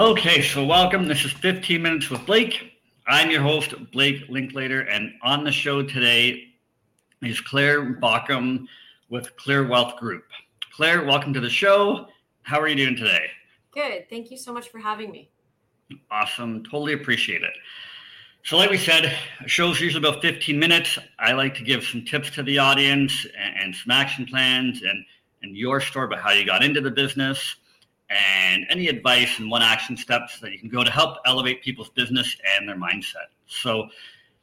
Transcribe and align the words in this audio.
Okay, 0.00 0.40
so 0.40 0.64
welcome. 0.64 1.06
This 1.06 1.26
is 1.26 1.32
15 1.32 1.82
Minutes 1.82 2.08
with 2.08 2.24
Blake. 2.24 2.72
I'm 3.06 3.30
your 3.30 3.42
host, 3.42 3.74
Blake 3.92 4.22
Linklater, 4.30 4.80
and 4.80 5.12
on 5.22 5.44
the 5.44 5.52
show 5.52 5.82
today 5.82 6.54
is 7.20 7.38
Clare 7.42 7.96
Baukham 7.96 8.64
with 9.10 9.36
Clear 9.36 9.68
Wealth 9.68 9.98
Group. 9.98 10.24
Clare, 10.72 11.04
welcome 11.04 11.34
to 11.34 11.40
the 11.40 11.50
show. 11.50 12.06
How 12.44 12.58
are 12.58 12.66
you 12.66 12.76
doing 12.76 12.96
today? 12.96 13.26
Good. 13.72 14.08
Thank 14.08 14.30
you 14.30 14.38
so 14.38 14.54
much 14.54 14.70
for 14.70 14.78
having 14.78 15.10
me. 15.10 15.28
Awesome. 16.10 16.64
Totally 16.64 16.94
appreciate 16.94 17.42
it. 17.42 17.52
So, 18.42 18.56
like 18.56 18.70
we 18.70 18.78
said, 18.78 19.14
show's 19.44 19.82
usually 19.82 20.02
about 20.02 20.22
15 20.22 20.58
minutes. 20.58 20.98
I 21.18 21.32
like 21.32 21.54
to 21.56 21.62
give 21.62 21.84
some 21.84 22.06
tips 22.06 22.30
to 22.30 22.42
the 22.42 22.58
audience 22.58 23.26
and, 23.38 23.54
and 23.64 23.76
some 23.76 23.90
action 23.90 24.24
plans 24.24 24.80
and, 24.80 25.04
and 25.42 25.54
your 25.54 25.78
story 25.78 26.06
about 26.06 26.20
how 26.20 26.30
you 26.30 26.46
got 26.46 26.64
into 26.64 26.80
the 26.80 26.90
business 26.90 27.56
and 28.10 28.66
any 28.68 28.88
advice 28.88 29.38
and 29.38 29.50
one 29.50 29.62
action 29.62 29.96
steps 29.96 30.40
that 30.40 30.52
you 30.52 30.58
can 30.58 30.68
go 30.68 30.82
to 30.82 30.90
help 30.90 31.18
elevate 31.26 31.62
people's 31.62 31.90
business 31.90 32.36
and 32.56 32.68
their 32.68 32.76
mindset. 32.76 33.30
So 33.46 33.88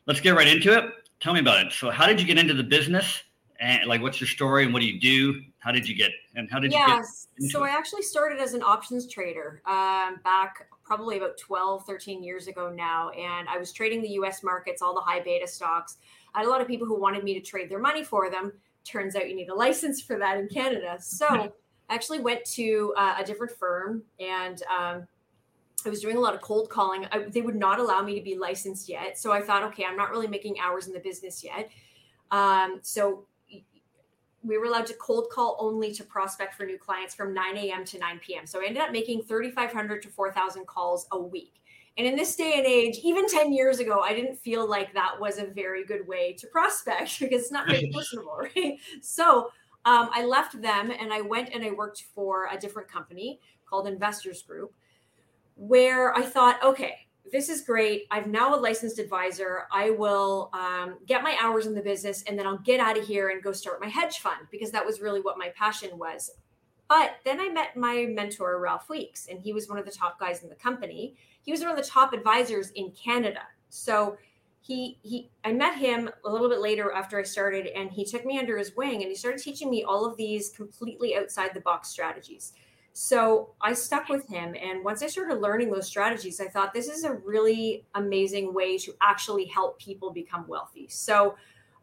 let's 0.05 0.21
get 0.21 0.31
right 0.31 0.47
into 0.47 0.75
it. 0.77 0.85
Tell 1.19 1.33
me 1.33 1.41
about 1.41 1.65
it. 1.65 1.73
So 1.73 1.89
how 1.89 2.05
did 2.05 2.19
you 2.19 2.25
get 2.25 2.37
into 2.37 2.53
the 2.53 2.63
business? 2.63 3.23
And 3.59 3.87
like, 3.87 4.01
what's 4.01 4.21
your 4.21 4.27
story 4.27 4.63
and 4.63 4.73
what 4.73 4.81
do 4.81 4.85
you 4.85 4.99
do? 4.99 5.41
How 5.59 5.71
did 5.71 5.87
you 5.87 5.95
get 5.95 6.11
and 6.35 6.49
how 6.49 6.59
did 6.59 6.71
you 6.71 6.77
yes. 6.77 7.27
get? 7.39 7.51
so 7.51 7.63
it? 7.63 7.69
I 7.69 7.77
actually 7.77 8.03
started 8.03 8.39
as 8.39 8.53
an 8.53 8.61
options 8.61 9.07
trader 9.07 9.61
um, 9.65 10.19
back 10.23 10.67
probably 10.83 11.17
about 11.17 11.37
12, 11.37 11.85
13 11.85 12.23
years 12.23 12.47
ago 12.47 12.71
now. 12.71 13.09
And 13.09 13.49
I 13.49 13.57
was 13.57 13.73
trading 13.73 14.01
the 14.01 14.09
US 14.09 14.43
markets, 14.43 14.81
all 14.81 14.93
the 14.93 15.01
high 15.01 15.19
beta 15.19 15.47
stocks. 15.47 15.97
I 16.33 16.39
had 16.39 16.47
a 16.47 16.49
lot 16.49 16.61
of 16.61 16.67
people 16.67 16.87
who 16.87 16.99
wanted 16.99 17.23
me 17.23 17.33
to 17.33 17.41
trade 17.41 17.69
their 17.69 17.79
money 17.79 18.03
for 18.03 18.29
them. 18.29 18.53
Turns 18.85 19.15
out 19.15 19.27
you 19.27 19.35
need 19.35 19.49
a 19.49 19.55
license 19.55 20.01
for 20.01 20.17
that 20.19 20.37
in 20.37 20.47
Canada. 20.47 20.97
So 21.01 21.51
I 21.89 21.95
actually 21.95 22.19
went 22.19 22.45
to 22.45 22.93
uh, 22.97 23.15
a 23.19 23.23
different 23.23 23.53
firm 23.53 24.03
and 24.19 24.61
um, 24.63 25.07
I 25.85 25.89
was 25.89 26.01
doing 26.01 26.17
a 26.17 26.19
lot 26.19 26.35
of 26.35 26.41
cold 26.41 26.69
calling. 26.69 27.05
I, 27.11 27.25
they 27.29 27.41
would 27.41 27.55
not 27.55 27.79
allow 27.79 28.01
me 28.01 28.15
to 28.15 28.21
be 28.21 28.37
licensed 28.37 28.89
yet. 28.89 29.17
So 29.17 29.31
I 29.31 29.41
thought, 29.41 29.63
okay, 29.63 29.85
I'm 29.85 29.95
not 29.95 30.11
really 30.11 30.27
making 30.27 30.59
hours 30.59 30.87
in 30.87 30.93
the 30.93 30.99
business 30.99 31.43
yet. 31.43 31.69
Um, 32.31 32.79
so 32.81 33.25
we 34.43 34.57
were 34.57 34.65
allowed 34.65 34.85
to 34.87 34.93
cold 34.95 35.27
call 35.31 35.57
only 35.59 35.93
to 35.93 36.03
prospect 36.03 36.55
for 36.55 36.65
new 36.65 36.77
clients 36.77 37.13
from 37.15 37.33
9 37.33 37.57
a.m. 37.57 37.85
to 37.85 37.99
9 37.99 38.19
p.m. 38.19 38.45
So 38.45 38.61
I 38.61 38.65
ended 38.65 38.81
up 38.81 38.91
making 38.91 39.23
3,500 39.23 40.01
to 40.03 40.09
4,000 40.09 40.65
calls 40.65 41.07
a 41.11 41.19
week. 41.19 41.53
And 41.97 42.05
in 42.05 42.15
this 42.15 42.35
day 42.35 42.53
and 42.57 42.65
age, 42.65 42.99
even 43.03 43.27
10 43.27 43.51
years 43.51 43.79
ago, 43.79 44.01
I 44.01 44.13
didn't 44.13 44.35
feel 44.35 44.69
like 44.69 44.93
that 44.93 45.19
was 45.19 45.39
a 45.39 45.45
very 45.45 45.83
good 45.83 46.07
way 46.07 46.33
to 46.33 46.47
prospect 46.47 47.19
because 47.19 47.41
it's 47.41 47.51
not 47.51 47.67
very 47.67 47.91
personable, 47.93 48.37
right? 48.55 48.77
So 49.01 49.49
um, 49.87 50.09
I 50.13 50.25
left 50.25 50.61
them 50.61 50.91
and 50.91 51.13
I 51.13 51.21
went 51.21 51.53
and 51.53 51.63
I 51.63 51.71
worked 51.71 52.03
for 52.13 52.49
a 52.51 52.57
different 52.57 52.89
company 52.89 53.39
called 53.65 53.87
Investors 53.87 54.41
Group, 54.41 54.73
where 55.55 56.13
I 56.13 56.23
thought, 56.23 56.61
okay, 56.61 57.07
this 57.31 57.47
is 57.47 57.61
great. 57.61 58.05
I've 58.11 58.27
now 58.27 58.53
a 58.53 58.59
licensed 58.59 58.99
advisor. 58.99 59.63
I 59.71 59.91
will 59.91 60.49
um, 60.51 60.97
get 61.05 61.23
my 61.23 61.37
hours 61.41 61.67
in 61.67 61.73
the 61.73 61.81
business 61.81 62.21
and 62.27 62.37
then 62.37 62.45
I'll 62.45 62.57
get 62.57 62.81
out 62.81 62.97
of 62.97 63.07
here 63.07 63.29
and 63.29 63.41
go 63.41 63.53
start 63.53 63.79
my 63.79 63.87
hedge 63.87 64.17
fund 64.17 64.47
because 64.51 64.71
that 64.71 64.85
was 64.85 64.99
really 64.99 65.21
what 65.21 65.37
my 65.37 65.53
passion 65.55 65.97
was. 65.97 66.31
But 66.89 67.15
then 67.23 67.39
I 67.39 67.47
met 67.47 67.77
my 67.77 68.07
mentor, 68.09 68.59
Ralph 68.59 68.89
Weeks, 68.89 69.27
and 69.29 69.39
he 69.39 69.53
was 69.53 69.69
one 69.69 69.79
of 69.79 69.85
the 69.85 69.91
top 69.91 70.19
guys 70.19 70.43
in 70.43 70.49
the 70.49 70.55
company. 70.55 71.15
He 71.43 71.51
was 71.53 71.61
one 71.61 71.71
of 71.71 71.77
the 71.77 71.83
top 71.83 72.11
advisors 72.11 72.71
in 72.71 72.91
Canada. 72.91 73.43
So 73.69 74.17
he 74.67 74.99
he 75.01 75.29
I 75.45 75.53
met 75.53 75.77
him 75.77 76.09
a 76.25 76.29
little 76.29 76.49
bit 76.49 76.59
later 76.59 76.91
after 76.91 77.17
I 77.17 77.23
started 77.23 77.67
and 77.67 77.89
he 77.89 78.03
took 78.03 78.25
me 78.25 78.37
under 78.37 78.57
his 78.57 78.75
wing 78.75 79.01
and 79.01 79.09
he 79.09 79.15
started 79.15 79.41
teaching 79.41 79.69
me 79.69 79.83
all 79.83 80.05
of 80.05 80.17
these 80.17 80.49
completely 80.49 81.15
outside 81.15 81.53
the 81.53 81.61
box 81.61 81.87
strategies. 81.87 82.53
So 82.91 83.51
I 83.61 83.73
stuck 83.73 84.09
with 84.09 84.27
him 84.27 84.55
and 84.61 84.83
once 84.83 85.01
I 85.01 85.07
started 85.07 85.35
learning 85.35 85.71
those 85.71 85.87
strategies 85.87 86.41
I 86.41 86.47
thought 86.47 86.73
this 86.73 86.89
is 86.89 87.05
a 87.05 87.13
really 87.13 87.85
amazing 87.95 88.53
way 88.53 88.77
to 88.79 88.93
actually 89.01 89.45
help 89.45 89.79
people 89.79 90.11
become 90.11 90.45
wealthy. 90.47 90.87
So 90.89 91.35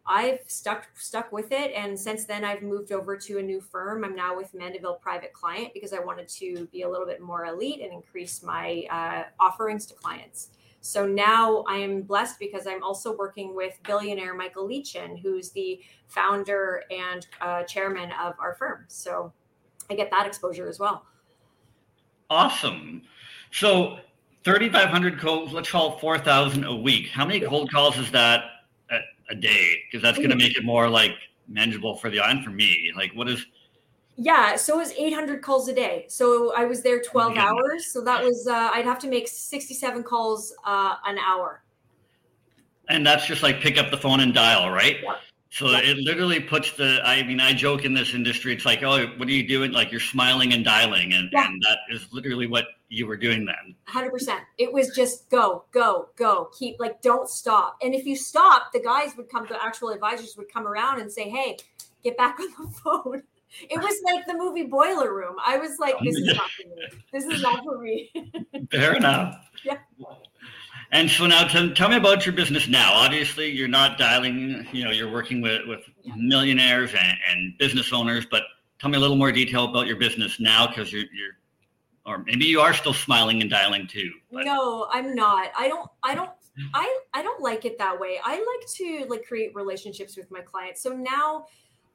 I've 0.06 0.40
stuck 0.46 0.88
stuck 0.94 1.32
with 1.32 1.52
it 1.52 1.72
and 1.74 1.98
since 1.98 2.26
then 2.26 2.44
I've 2.44 2.62
moved 2.62 2.92
over 2.92 3.16
to 3.16 3.38
a 3.38 3.42
new 3.42 3.62
firm. 3.62 4.04
I'm 4.04 4.14
now 4.14 4.36
with 4.36 4.52
Mandeville 4.52 4.96
Private 4.96 5.32
Client 5.32 5.72
because 5.72 5.94
I 5.94 6.00
wanted 6.00 6.28
to 6.40 6.68
be 6.70 6.82
a 6.82 6.90
little 6.90 7.06
bit 7.06 7.22
more 7.22 7.46
elite 7.46 7.80
and 7.80 7.94
increase 7.94 8.42
my 8.42 8.84
uh, 8.90 9.22
offerings 9.40 9.86
to 9.86 9.94
clients. 9.94 10.50
So 10.84 11.06
now 11.06 11.64
I 11.66 11.78
am 11.78 12.02
blessed 12.02 12.38
because 12.38 12.66
I'm 12.66 12.82
also 12.82 13.16
working 13.16 13.56
with 13.56 13.80
billionaire 13.86 14.34
Michael 14.34 14.66
Lee-Chin, 14.66 15.16
who's 15.16 15.50
the 15.50 15.80
founder 16.08 16.82
and 16.90 17.26
uh, 17.40 17.62
chairman 17.62 18.10
of 18.22 18.34
our 18.38 18.52
firm. 18.52 18.84
So 18.88 19.32
I 19.88 19.94
get 19.94 20.10
that 20.10 20.26
exposure 20.26 20.68
as 20.68 20.78
well. 20.78 21.06
Awesome. 22.28 23.00
So 23.50 23.96
3,500 24.44 25.18
calls, 25.18 25.54
let's 25.54 25.70
call 25.70 25.96
it 25.96 26.00
4,000 26.02 26.64
a 26.64 26.76
week. 26.76 27.08
How 27.08 27.24
many 27.24 27.40
cold 27.40 27.72
calls 27.72 27.96
is 27.96 28.10
that 28.10 28.44
a, 28.90 28.98
a 29.30 29.34
day? 29.34 29.78
Because 29.86 30.02
that's 30.02 30.18
going 30.18 30.30
to 30.30 30.36
make 30.36 30.54
it 30.54 30.64
more 30.66 30.90
like 30.90 31.12
manageable 31.48 31.96
for 31.96 32.10
the 32.10 32.20
eye 32.20 32.30
and 32.30 32.44
for 32.44 32.50
me. 32.50 32.92
Like, 32.94 33.10
what 33.14 33.30
is 33.30 33.46
yeah, 34.16 34.56
so 34.56 34.74
it 34.74 34.78
was 34.78 34.92
800 34.92 35.42
calls 35.42 35.68
a 35.68 35.74
day. 35.74 36.06
So 36.08 36.54
I 36.54 36.64
was 36.64 36.82
there 36.82 37.00
12 37.00 37.34
yeah. 37.34 37.46
hours. 37.46 37.86
So 37.86 38.00
that 38.02 38.22
was 38.22 38.46
uh, 38.46 38.70
I'd 38.72 38.84
have 38.84 38.98
to 39.00 39.08
make 39.08 39.26
67 39.28 40.02
calls 40.02 40.54
uh, 40.64 40.96
an 41.06 41.18
hour. 41.18 41.62
And 42.88 43.06
that's 43.06 43.26
just 43.26 43.42
like 43.42 43.60
pick 43.60 43.78
up 43.78 43.90
the 43.90 43.96
phone 43.96 44.20
and 44.20 44.32
dial, 44.34 44.70
right? 44.70 44.98
Yeah. 45.02 45.14
So 45.50 45.70
yeah. 45.70 45.80
it 45.82 45.98
literally 45.98 46.40
puts 46.40 46.72
the. 46.72 47.00
I 47.04 47.22
mean, 47.22 47.40
I 47.40 47.52
joke 47.52 47.84
in 47.84 47.94
this 47.94 48.12
industry. 48.12 48.52
It's 48.52 48.66
like, 48.66 48.82
oh, 48.82 49.06
what 49.16 49.28
are 49.28 49.32
you 49.32 49.46
doing? 49.46 49.70
Like 49.70 49.92
you're 49.92 50.00
smiling 50.00 50.52
and 50.52 50.64
dialing, 50.64 51.12
and, 51.12 51.32
and 51.32 51.62
that 51.62 51.78
is 51.92 52.08
literally 52.12 52.48
what 52.48 52.66
you 52.88 53.06
were 53.06 53.16
doing 53.16 53.44
then. 53.44 53.76
Hundred 53.84 54.10
percent. 54.10 54.42
It 54.58 54.72
was 54.72 54.94
just 54.96 55.30
go, 55.30 55.64
go, 55.70 56.08
go. 56.16 56.50
Keep 56.58 56.80
like 56.80 57.00
don't 57.02 57.28
stop. 57.28 57.76
And 57.82 57.94
if 57.94 58.04
you 58.04 58.16
stop, 58.16 58.72
the 58.72 58.80
guys 58.80 59.16
would 59.16 59.28
come. 59.28 59.46
The 59.48 59.62
actual 59.64 59.90
advisors 59.90 60.36
would 60.36 60.52
come 60.52 60.66
around 60.66 61.00
and 61.00 61.10
say, 61.10 61.30
hey, 61.30 61.58
get 62.02 62.16
back 62.16 62.40
on 62.40 62.48
the 62.58 62.70
phone. 62.82 63.22
It 63.70 63.78
was 63.78 64.00
like 64.04 64.26
the 64.26 64.34
movie 64.34 64.64
Boiler 64.64 65.14
Room. 65.14 65.36
I 65.44 65.58
was 65.58 65.78
like, 65.78 65.94
this 66.02 66.16
is 66.16 66.26
not 66.36 66.50
for 66.50 66.68
me. 66.68 67.02
This 67.12 67.24
is 67.24 67.42
not 67.42 67.64
for 67.64 67.78
me. 67.78 68.10
Fair 68.70 68.94
enough. 68.94 69.48
Yeah. 69.64 69.78
And 70.90 71.10
so 71.10 71.26
now 71.26 71.48
tell, 71.48 71.70
tell 71.70 71.88
me 71.88 71.96
about 71.96 72.24
your 72.24 72.34
business 72.34 72.68
now. 72.68 72.92
Obviously, 72.92 73.50
you're 73.50 73.68
not 73.68 73.98
dialing, 73.98 74.66
you 74.72 74.84
know, 74.84 74.90
you're 74.90 75.10
working 75.10 75.40
with, 75.40 75.66
with 75.66 75.80
millionaires 76.16 76.92
and, 76.94 77.18
and 77.28 77.58
business 77.58 77.92
owners, 77.92 78.26
but 78.30 78.44
tell 78.78 78.90
me 78.90 78.96
a 78.96 79.00
little 79.00 79.16
more 79.16 79.32
detail 79.32 79.64
about 79.64 79.86
your 79.86 79.96
business 79.96 80.38
now 80.38 80.66
because 80.66 80.92
you're, 80.92 81.02
you're, 81.12 81.32
or 82.06 82.18
maybe 82.18 82.44
you 82.44 82.60
are 82.60 82.74
still 82.74 82.92
smiling 82.92 83.40
and 83.40 83.50
dialing 83.50 83.86
too. 83.86 84.12
But. 84.30 84.44
No, 84.44 84.86
I'm 84.92 85.14
not. 85.14 85.50
I 85.58 85.68
don't, 85.68 85.90
I 86.02 86.14
don't, 86.14 86.30
I, 86.74 87.00
I 87.12 87.22
don't 87.22 87.42
like 87.42 87.64
it 87.64 87.78
that 87.78 87.98
way. 87.98 88.20
I 88.22 88.36
like 88.36 88.68
to 88.74 89.06
like 89.08 89.26
create 89.26 89.54
relationships 89.54 90.16
with 90.16 90.30
my 90.30 90.40
clients. 90.40 90.82
So 90.82 90.90
now 90.90 91.46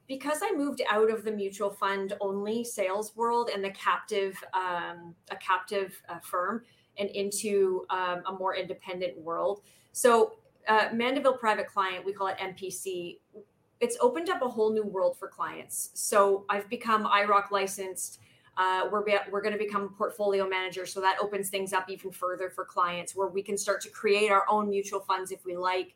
because 0.10 0.40
I 0.44 0.52
moved 0.58 0.82
out 0.92 1.12
of 1.12 1.24
the 1.24 1.32
mutual 1.32 1.70
fund 1.70 2.14
only 2.20 2.66
sales 2.66 3.16
world 3.16 3.52
and 3.54 3.64
the 3.64 3.70
captive 3.70 4.36
um, 4.54 5.16
a 5.30 5.36
captive 5.38 6.02
uh, 6.10 6.20
firm 6.20 6.64
and 6.98 7.10
into 7.12 7.86
um, 7.92 8.24
a 8.26 8.34
more 8.34 8.56
independent 8.56 9.18
world. 9.18 9.62
So 9.94 10.40
uh, 10.68 10.90
Mandeville 10.94 11.38
Private 11.38 11.68
Client, 11.68 12.06
we 12.06 12.12
call 12.12 12.28
it 12.28 12.38
MPC. 12.40 13.20
It's 13.80 13.98
opened 14.02 14.30
up 14.30 14.42
a 14.42 14.50
whole 14.50 14.74
new 14.74 14.84
world 14.84 15.18
for 15.18 15.30
clients. 15.30 15.92
So 15.94 16.44
I've 16.50 16.68
become 16.70 17.06
IIROC 17.06 17.52
licensed. 17.52 18.20
Uh, 18.58 18.90
we're 18.92 19.04
be- 19.04 19.16
we're 19.32 19.42
going 19.42 19.54
to 19.54 19.60
become 19.60 19.94
portfolio 19.98 20.50
manager, 20.50 20.86
so 20.86 21.00
that 21.00 21.18
opens 21.22 21.50
things 21.50 21.72
up 21.72 21.90
even 21.90 22.12
further 22.12 22.50
for 22.50 22.66
clients, 22.66 23.16
where 23.16 23.30
we 23.30 23.42
can 23.42 23.58
start 23.58 23.80
to 23.82 23.90
create 23.90 24.32
our 24.32 24.44
own 24.50 24.70
mutual 24.70 25.00
funds 25.00 25.32
if 25.32 25.46
we 25.46 25.56
like. 25.56 25.96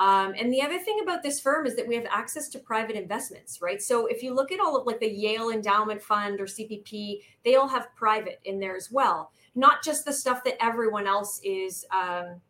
Um, 0.00 0.32
and 0.38 0.50
the 0.50 0.62
other 0.62 0.78
thing 0.78 1.00
about 1.02 1.22
this 1.22 1.40
firm 1.40 1.66
is 1.66 1.76
that 1.76 1.86
we 1.86 1.94
have 1.94 2.06
access 2.10 2.48
to 2.48 2.58
private 2.58 2.96
investments, 2.96 3.60
right? 3.60 3.82
So 3.82 4.06
if 4.06 4.22
you 4.22 4.34
look 4.34 4.50
at 4.50 4.58
all 4.58 4.74
of 4.74 4.86
like 4.86 4.98
the 4.98 5.06
Yale 5.06 5.50
Endowment 5.50 6.02
Fund 6.02 6.40
or 6.40 6.46
CPP, 6.46 7.18
they 7.44 7.56
all 7.56 7.68
have 7.68 7.94
private 7.94 8.40
in 8.44 8.58
there 8.58 8.74
as 8.74 8.90
well, 8.90 9.30
not 9.54 9.84
just 9.84 10.06
the 10.06 10.12
stuff 10.12 10.42
that 10.44 10.56
everyone 10.58 11.06
else 11.06 11.38
is 11.44 11.84
um, 11.92 12.40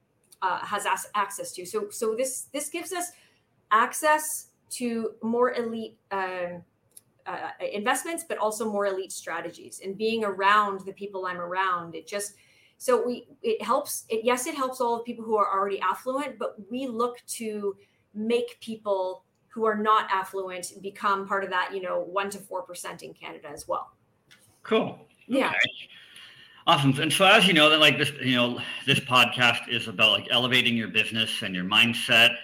uh, 0.43 0.65
has 0.65 0.87
access 1.17 1.51
to. 1.55 1.67
So 1.67 1.89
so 1.91 2.15
this 2.15 2.43
this 2.53 2.69
gives 2.69 2.93
us 2.93 3.11
access 3.73 4.47
to 4.71 5.15
more 5.21 5.53
elite. 5.53 5.99
Um, 6.13 6.63
uh, 7.27 7.51
investments, 7.73 8.25
but 8.27 8.39
also 8.39 8.73
more 8.73 8.87
elite 8.87 9.13
strategies. 9.13 9.83
And 9.85 9.97
being 9.97 10.25
around 10.25 10.81
the 10.81 10.93
people 10.93 11.27
I'm 11.27 11.39
around, 11.39 11.95
it 11.95 12.07
just 12.07 12.33
so 12.81 13.07
we 13.07 13.29
it 13.43 13.61
helps 13.63 14.07
it 14.09 14.25
yes 14.25 14.47
it 14.47 14.55
helps 14.55 14.81
all 14.81 14.99
of 14.99 15.05
people 15.05 15.23
who 15.23 15.37
are 15.37 15.53
already 15.53 15.79
affluent 15.81 16.39
but 16.39 16.57
we 16.71 16.87
look 16.87 17.19
to 17.27 17.77
make 18.15 18.59
people 18.61 19.23
who 19.49 19.67
are 19.67 19.77
not 19.77 20.11
affluent 20.11 20.73
become 20.81 21.29
part 21.29 21.45
of 21.45 21.51
that 21.51 21.75
you 21.75 21.83
know 21.83 22.01
1 22.01 22.31
to 22.31 22.39
4% 22.39 23.03
in 23.03 23.13
canada 23.13 23.49
as 23.49 23.69
well. 23.69 23.93
Cool. 24.63 24.99
Okay. 25.29 25.41
yeah 25.41 25.53
awesome. 26.67 26.99
And 27.01 27.13
so 27.13 27.27
as 27.27 27.47
you 27.47 27.53
know 27.53 27.69
that 27.69 27.81
like 27.81 27.99
this 27.99 28.13
you 28.23 28.35
know 28.35 28.59
this 28.87 29.01
podcast 29.01 29.69
is 29.69 29.87
about 29.87 30.13
like 30.13 30.29
elevating 30.31 30.75
your 30.75 30.89
business 30.89 31.43
and 31.43 31.55
your 31.55 31.65
mindset 31.65 32.35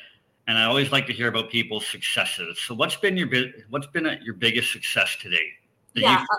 and 0.48 0.58
i 0.58 0.64
always 0.64 0.92
like 0.92 1.06
to 1.06 1.14
hear 1.14 1.28
about 1.28 1.50
people's 1.50 1.86
successes. 1.86 2.58
So 2.60 2.74
what's 2.74 2.96
been 2.96 3.16
your 3.16 3.28
what's 3.70 3.86
been 3.86 4.18
your 4.22 4.34
biggest 4.34 4.70
success 4.70 5.16
today 5.18 5.48
yeah 5.94 6.24
uh, 6.30 6.36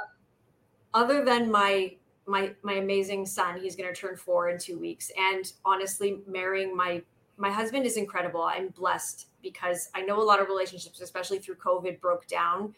other 0.93 1.25
than 1.25 1.49
my 1.49 1.95
my 2.27 2.53
my 2.61 2.73
amazing 2.73 3.25
son. 3.25 3.59
He's 3.59 3.75
going 3.75 3.91
to 3.91 3.99
turn 3.99 4.15
four 4.15 4.49
in 4.49 4.59
two 4.59 4.77
weeks, 4.77 5.11
and 5.17 5.51
honestly, 5.65 6.19
marrying 6.27 6.75
my 6.75 7.01
my 7.37 7.51
husband 7.51 7.85
is 7.85 7.97
incredible. 7.97 8.41
I'm 8.41 8.69
blessed 8.69 9.27
because 9.41 9.89
I 9.95 10.01
know 10.01 10.19
a 10.19 10.23
lot 10.23 10.41
of 10.41 10.47
relationships, 10.47 11.01
especially 11.01 11.39
through 11.39 11.55
COVID, 11.55 12.01
broke 12.01 12.27
down. 12.27 12.73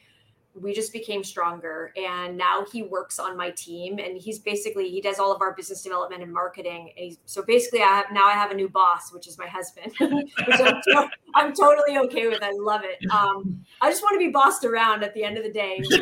We 0.59 0.73
just 0.73 0.91
became 0.91 1.23
stronger 1.23 1.93
and 1.95 2.35
now 2.35 2.65
he 2.65 2.81
works 2.81 3.19
on 3.19 3.37
my 3.37 3.51
team 3.51 3.99
and 3.99 4.17
he's 4.17 4.39
basically 4.39 4.89
he 4.89 4.99
does 4.99 5.19
all 5.19 5.33
of 5.33 5.41
our 5.41 5.53
business 5.53 5.83
development 5.83 6.23
and 6.23 6.33
marketing 6.33 6.91
and 6.97 7.15
so 7.25 7.43
basically 7.43 7.81
i 7.81 7.85
have 7.85 8.07
now 8.11 8.25
i 8.25 8.33
have 8.33 8.49
a 8.49 8.55
new 8.55 8.67
boss 8.67 9.13
which 9.13 9.27
is 9.27 9.37
my 9.37 9.45
husband 9.45 9.93
which 9.99 10.31
I'm, 10.59 10.81
to- 10.81 11.09
I'm, 11.35 11.53
totally 11.53 11.99
okay 11.99 12.27
with. 12.27 12.41
I 12.41 12.51
love 12.51 12.81
it. 12.83 12.97
Um, 13.11 13.63
i 13.79 13.91
just 13.91 14.01
want 14.01 14.15
to 14.15 14.19
be 14.19 14.31
bossed 14.31 14.65
around 14.65 15.03
at 15.03 15.13
the 15.13 15.23
end 15.23 15.37
of 15.37 15.43
the 15.43 15.51
day. 15.51 15.81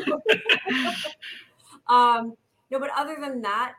Um, 1.89 2.35
no 2.71 2.79
but 2.79 2.89
other 2.95 3.17
than 3.19 3.41
that 3.41 3.73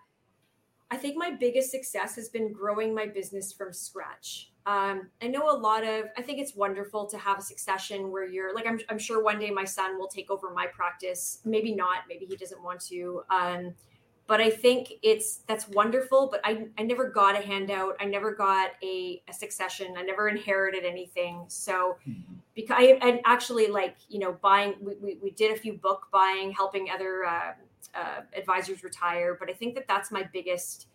i 0.90 0.96
think 0.96 1.17
my 1.17 1.31
biggest 1.31 1.70
success 1.70 2.14
has 2.14 2.29
been 2.29 2.52
growing 2.52 2.94
my 2.94 3.06
business 3.06 3.52
from 3.52 3.73
scratch 3.73 4.50
um, 4.69 5.08
I 5.23 5.29
know 5.29 5.50
a 5.50 5.56
lot 5.56 5.82
of, 5.82 6.06
I 6.19 6.20
think 6.20 6.38
it's 6.40 6.55
wonderful 6.55 7.06
to 7.06 7.17
have 7.17 7.38
a 7.38 7.43
succession 7.43 8.12
where 8.12 8.26
you're 8.26 8.55
like, 8.55 8.67
I'm, 8.67 8.79
I'm 8.90 8.99
sure 8.99 9.23
one 9.25 9.38
day 9.38 9.50
my 9.50 9.64
son 9.64 9.99
will 9.99 10.08
take 10.08 10.31
over 10.31 10.50
my 10.52 10.67
practice. 10.67 11.38
Maybe 11.46 11.75
not, 11.75 12.00
maybe 12.06 12.26
he 12.26 12.37
doesn't 12.37 12.62
want 12.62 12.82
to. 12.82 13.23
Um, 13.31 13.73
but 14.26 14.43
I 14.43 14.50
think 14.50 14.93
it's, 15.02 15.38
that's 15.46 15.67
wonderful. 15.69 16.29
But 16.31 16.43
I, 16.44 16.67
I 16.76 16.82
never 16.82 17.08
got 17.08 17.35
a 17.35 17.40
handout. 17.40 17.96
I 17.99 18.05
never 18.05 18.35
got 18.35 18.73
a, 18.82 19.23
a 19.26 19.32
succession. 19.32 19.94
I 19.96 20.02
never 20.02 20.29
inherited 20.29 20.85
anything. 20.85 21.46
So 21.49 21.96
mm-hmm. 22.06 22.35
because 22.55 22.76
I, 22.79 23.23
actually 23.25 23.69
like, 23.69 23.96
you 24.11 24.19
know, 24.19 24.32
buying, 24.43 24.75
we, 24.82 24.96
we, 24.96 25.19
we 25.23 25.31
did 25.31 25.56
a 25.56 25.58
few 25.58 25.73
book 25.73 26.08
buying, 26.12 26.52
helping 26.52 26.88
other 26.94 27.25
uh, 27.25 27.52
uh, 27.94 28.20
advisors 28.37 28.82
retire. 28.82 29.37
But 29.38 29.50
I 29.50 29.52
think 29.52 29.75
that 29.75 29.87
that's 29.88 30.11
my 30.11 30.29
biggest, 30.32 30.88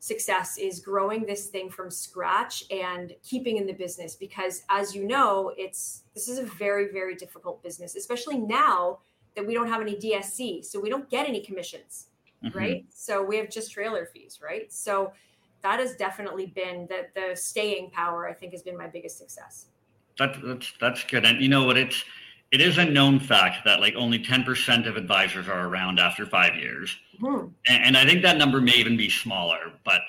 success 0.00 0.58
is 0.58 0.80
growing 0.80 1.26
this 1.26 1.46
thing 1.46 1.68
from 1.68 1.90
scratch 1.90 2.64
and 2.70 3.12
keeping 3.22 3.56
in 3.56 3.66
the 3.66 3.72
business 3.72 4.14
because 4.14 4.62
as 4.70 4.94
you 4.94 5.04
know 5.04 5.52
it's 5.56 6.04
this 6.14 6.28
is 6.28 6.38
a 6.38 6.44
very 6.44 6.92
very 6.92 7.16
difficult 7.16 7.60
business 7.64 7.96
especially 7.96 8.38
now 8.38 8.98
that 9.34 9.44
we 9.44 9.54
don't 9.54 9.68
have 9.68 9.80
any 9.80 9.96
dsc 9.96 10.64
so 10.64 10.78
we 10.78 10.88
don't 10.88 11.10
get 11.10 11.28
any 11.28 11.40
commissions 11.40 12.06
mm-hmm. 12.44 12.56
right 12.56 12.86
so 12.94 13.22
we 13.22 13.36
have 13.36 13.50
just 13.50 13.72
trailer 13.72 14.06
fees 14.06 14.38
right 14.40 14.72
so 14.72 15.12
that 15.62 15.80
has 15.80 15.96
definitely 15.96 16.46
been 16.46 16.86
the 16.88 17.06
the 17.16 17.34
staying 17.34 17.90
power 17.90 18.28
i 18.28 18.32
think 18.32 18.52
has 18.52 18.62
been 18.62 18.76
my 18.76 18.86
biggest 18.86 19.18
success 19.18 19.66
that, 20.16 20.36
that's 20.44 20.72
that's 20.80 21.02
good 21.04 21.24
and 21.24 21.40
you 21.42 21.48
know 21.48 21.64
what 21.64 21.76
it's 21.76 22.04
it 22.50 22.60
is 22.60 22.78
a 22.78 22.84
known 22.84 23.20
fact 23.20 23.64
that 23.64 23.80
like 23.80 23.94
only 23.94 24.18
10% 24.18 24.88
of 24.88 24.96
advisors 24.96 25.48
are 25.48 25.66
around 25.66 26.00
after 26.00 26.24
five 26.24 26.54
years. 26.56 26.96
Mm-hmm. 27.20 27.48
And, 27.68 27.84
and, 27.84 27.96
I 27.96 28.06
think 28.06 28.22
that 28.22 28.38
number 28.38 28.60
may 28.60 28.74
even 28.74 28.96
be 28.96 29.10
smaller, 29.10 29.72
but 29.84 30.00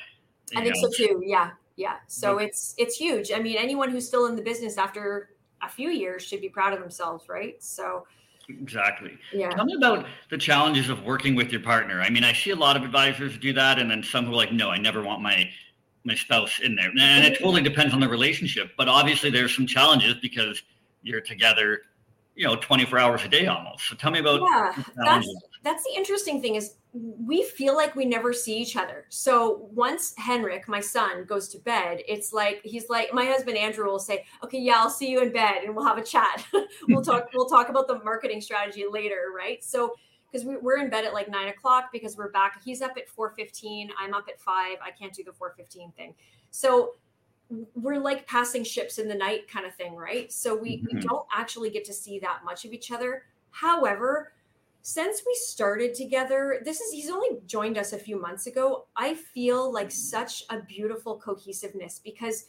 I 0.56 0.62
think 0.62 0.76
know. 0.76 0.90
so 0.90 0.90
too. 0.96 1.24
Yeah. 1.26 1.52
Yeah. 1.76 1.96
So 2.08 2.36
but, 2.36 2.46
it's, 2.46 2.76
it's 2.78 2.96
huge. 2.96 3.32
I 3.34 3.40
mean, 3.40 3.58
anyone 3.58 3.90
who's 3.90 4.08
still 4.08 4.28
in 4.28 4.36
the 4.36 4.42
business 4.42 4.78
after 4.78 5.32
a 5.62 5.70
few 5.70 5.90
years 5.90 6.24
should 6.24 6.40
be 6.40 6.50
proud 6.50 6.74
of 6.74 6.80
themselves. 6.80 7.28
Right. 7.28 7.62
So 7.62 8.06
exactly. 8.48 9.18
Yeah. 9.34 9.50
Tell 9.50 9.66
me 9.66 9.76
about 9.76 10.06
the 10.30 10.38
challenges 10.38 10.90
of 10.90 11.04
working 11.04 11.36
with 11.36 11.52
your 11.52 11.62
partner. 11.62 12.02
I 12.02 12.10
mean, 12.10 12.24
I 12.24 12.32
see 12.32 12.52
a 12.52 12.56
lot 12.56 12.78
of 12.78 12.84
advisors 12.84 13.38
do 13.38 13.52
that. 13.54 13.80
And 13.80 13.92
then 13.92 14.02
some 14.02 14.26
who 14.26 14.32
are 14.32 14.36
like, 14.36 14.54
no, 14.54 14.70
I 14.70 14.78
never 14.78 15.04
want 15.04 15.22
my, 15.22 15.50
my 16.06 16.16
spouse 16.16 16.60
in 16.62 16.76
there. 16.76 16.90
And 16.98 17.26
it 17.26 17.38
totally 17.40 17.62
depends 17.62 17.94
on 17.94 18.00
the 18.00 18.08
relationship, 18.08 18.72
but 18.78 18.88
obviously 18.88 19.30
there's 19.30 19.54
some 19.54 19.68
challenges 19.68 20.16
because 20.22 20.62
you're 21.04 21.22
together 21.22 21.82
you 22.36 22.46
know 22.46 22.56
24 22.56 23.00
hours 23.00 23.24
a 23.24 23.28
day 23.28 23.48
almost. 23.48 23.88
So 23.90 23.96
tell 23.96 24.12
me 24.12 24.20
about 24.20 24.42
yeah 24.42 24.84
that's 24.96 25.28
that's 25.64 25.84
the 25.84 25.94
interesting 25.96 26.42
thing 26.42 26.56
is 26.56 26.76
we 26.94 27.44
feel 27.44 27.76
like 27.76 27.96
we 27.96 28.06
never 28.06 28.34
see 28.34 28.58
each 28.58 28.76
other. 28.76 29.06
So 29.10 29.70
once 29.74 30.14
henrik 30.18 30.68
my 30.68 30.80
son 30.80 31.26
goes 31.26 31.50
to 31.50 31.60
bed 31.60 32.02
it's 32.08 32.32
like 32.34 32.62
he's 32.64 32.90
like 32.90 33.14
my 33.14 33.26
husband 33.26 33.58
andrew 33.58 33.86
will 33.86 34.00
say 34.00 34.26
okay 34.44 34.60
yeah 34.60 34.78
i'll 34.78 34.90
see 34.90 35.10
you 35.10 35.22
in 35.22 35.32
bed 35.32 35.64
and 35.66 35.76
we'll 35.76 35.86
have 35.86 35.98
a 35.98 36.04
chat. 36.04 36.46
We'll 36.88 37.04
talk 37.04 37.30
we'll 37.34 37.50
talk 37.50 37.70
about 37.70 37.88
the 37.88 38.02
marketing 38.04 38.42
strategy 38.42 38.86
later 38.90 39.34
right? 39.36 39.64
So 39.64 39.94
because 40.32 40.46
we, 40.46 40.58
we're 40.58 40.78
in 40.78 40.90
bed 40.90 41.06
at 41.06 41.14
like 41.14 41.30
nine 41.30 41.50
o'clock 41.50 41.90
because 41.92 42.16
we're 42.16 42.32
back 42.32 42.62
he's 42.64 42.82
up 42.82 42.92
at 42.98 43.10
4.15 43.10 43.90
i'm 44.00 44.14
up 44.14 44.28
at 44.30 44.40
5 44.40 44.78
i 44.84 44.92
can't 44.92 45.14
do 45.14 45.24
the 45.24 45.32
4.15 45.32 45.94
thing. 45.96 46.14
So 46.52 46.94
we're 47.76 48.00
like 48.00 48.28
passing 48.28 48.64
ships 48.64 48.98
in 49.00 49.08
the 49.08 49.16
night 49.16 49.48
kind 49.48 49.66
of 49.66 49.74
thing, 49.76 49.96
right? 49.96 50.32
So 50.32 50.56
we, 50.56 50.78
mm-hmm. 50.78 50.98
we 50.98 51.02
don't 51.02 51.26
actually 51.34 51.70
get 51.70 51.84
to 51.86 51.94
see 51.94 52.20
that 52.20 52.42
much 52.46 52.66
of 52.66 52.74
each 52.74 52.92
other. 52.92 53.24
However, 53.52 54.34
since 54.82 55.24
we 55.26 55.34
started 55.36 55.94
together, 55.94 56.62
this 56.64 56.80
is 56.80 56.94
he's 56.94 57.10
only 57.10 57.40
joined 57.48 57.78
us 57.78 57.94
a 57.94 57.98
few 57.98 58.20
months 58.20 58.48
ago. 58.48 58.86
I 58.96 59.16
feel 59.16 59.72
like 59.72 59.92
such 59.92 60.44
a 60.50 60.62
beautiful 60.62 61.18
cohesiveness 61.18 62.00
because 62.04 62.46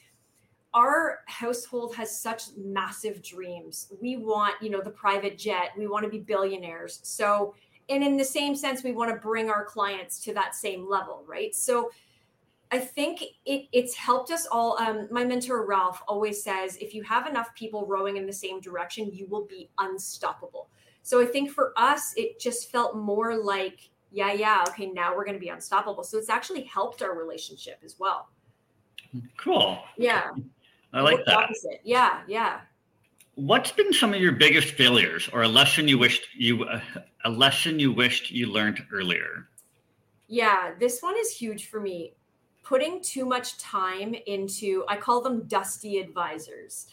our 0.73 1.21
household 1.27 1.95
has 1.97 2.21
such 2.21 2.45
massive 2.57 3.23
dreams. 3.23 3.93
We 4.01 4.17
want, 4.17 4.55
you 4.63 4.71
know, 4.71 4.81
the 4.81 4.91
private 4.91 5.37
jet, 5.37 5.71
we 5.77 5.89
want 5.89 6.05
to 6.05 6.11
be 6.11 6.19
billionaires. 6.19 7.01
So, 7.03 7.55
and 7.89 8.05
in 8.05 8.17
the 8.17 8.25
same 8.25 8.55
sense, 8.55 8.85
we 8.85 8.93
want 8.93 9.11
to 9.11 9.17
bring 9.17 9.51
our 9.51 9.65
clients 9.65 10.23
to 10.25 10.35
that 10.35 10.55
same 10.55 10.89
level, 10.89 11.25
right? 11.27 11.55
So, 11.55 11.91
I 12.73 12.79
think 12.79 13.23
it, 13.45 13.67
it's 13.73 13.95
helped 13.95 14.31
us 14.31 14.47
all. 14.51 14.79
Um, 14.79 15.09
my 15.11 15.25
mentor 15.25 15.67
Ralph 15.67 16.03
always 16.07 16.43
says, 16.43 16.77
if 16.77 16.95
you 16.95 17.03
have 17.03 17.27
enough 17.27 17.55
people 17.55 17.85
rowing 17.87 18.17
in 18.17 18.27
the 18.27 18.33
same 18.33 18.61
direction, 18.61 19.11
you 19.13 19.27
will 19.27 19.45
be 19.45 19.69
unstoppable. 19.79 20.69
So 21.03 21.21
I 21.21 21.27
think 21.27 21.51
for 21.51 21.73
us, 21.77 22.15
it 22.17 22.39
just 22.39 22.71
felt 22.71 22.97
more 22.97 23.37
like, 23.37 23.91
yeah, 24.13 24.33
yeah, 24.33 24.65
okay, 24.69 24.87
now 24.87 25.17
we're 25.17 25.25
going 25.25 25.35
to 25.35 25.41
be 25.41 25.49
unstoppable. 25.49 26.05
So 26.05 26.19
it's 26.19 26.29
actually 26.29 26.63
helped 26.63 27.03
our 27.03 27.17
relationship 27.17 27.81
as 27.85 27.97
well. 27.99 28.29
Cool. 29.37 29.79
Yeah. 29.97 30.31
I 30.93 31.01
like 31.01 31.25
that. 31.27 31.37
Opposite. 31.37 31.81
Yeah, 31.83 32.21
yeah. 32.29 32.61
What's 33.35 33.73
been 33.73 33.93
some 33.93 34.13
of 34.13 34.21
your 34.21 34.33
biggest 34.33 34.75
failures, 34.75 35.29
or 35.33 35.43
a 35.43 35.49
lesson 35.49 35.89
you 35.89 35.99
wished 35.99 36.27
you 36.37 36.65
uh, 36.65 36.81
a 37.25 37.31
lesson 37.31 37.79
you 37.79 37.93
wished 37.93 38.31
you 38.31 38.47
learned 38.47 38.85
earlier? 38.93 39.49
Yeah, 40.29 40.73
this 40.79 41.01
one 41.01 41.15
is 41.17 41.31
huge 41.31 41.69
for 41.69 41.81
me 41.81 42.15
putting 42.63 43.03
too 43.03 43.25
much 43.25 43.59
time 43.59 44.15
into, 44.27 44.85
I 44.89 44.97
call 44.97 45.21
them 45.21 45.43
dusty 45.49 45.99
advisors. 45.99 46.87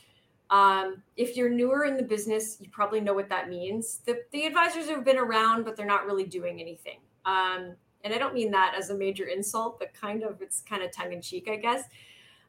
Um, 0.49 1.03
if 1.17 1.35
you're 1.35 1.49
newer 1.49 1.85
in 1.85 1.97
the 1.97 2.03
business, 2.03 2.57
you 2.61 2.69
probably 2.69 3.01
know 3.01 3.13
what 3.13 3.29
that 3.29 3.49
means. 3.49 3.99
The, 4.05 4.21
the 4.31 4.45
advisors 4.45 4.87
have 4.89 5.03
been 5.03 5.17
around, 5.17 5.65
but 5.65 5.75
they're 5.75 5.86
not 5.86 6.05
really 6.05 6.24
doing 6.24 6.62
anything. 6.62 7.00
Um, 7.25 7.75
and 8.03 8.13
I 8.13 8.17
don't 8.17 8.33
mean 8.33 8.51
that 8.51 8.74
as 8.77 8.89
a 8.89 8.95
major 8.95 9.25
insult, 9.25 9.79
but 9.79 9.93
kind 9.93 10.24
of, 10.24 10.41
it's 10.41 10.62
kind 10.62 10.83
of 10.83 10.91
tongue 10.91 11.12
in 11.12 11.21
cheek, 11.21 11.50
I 11.51 11.57
guess. 11.57 11.83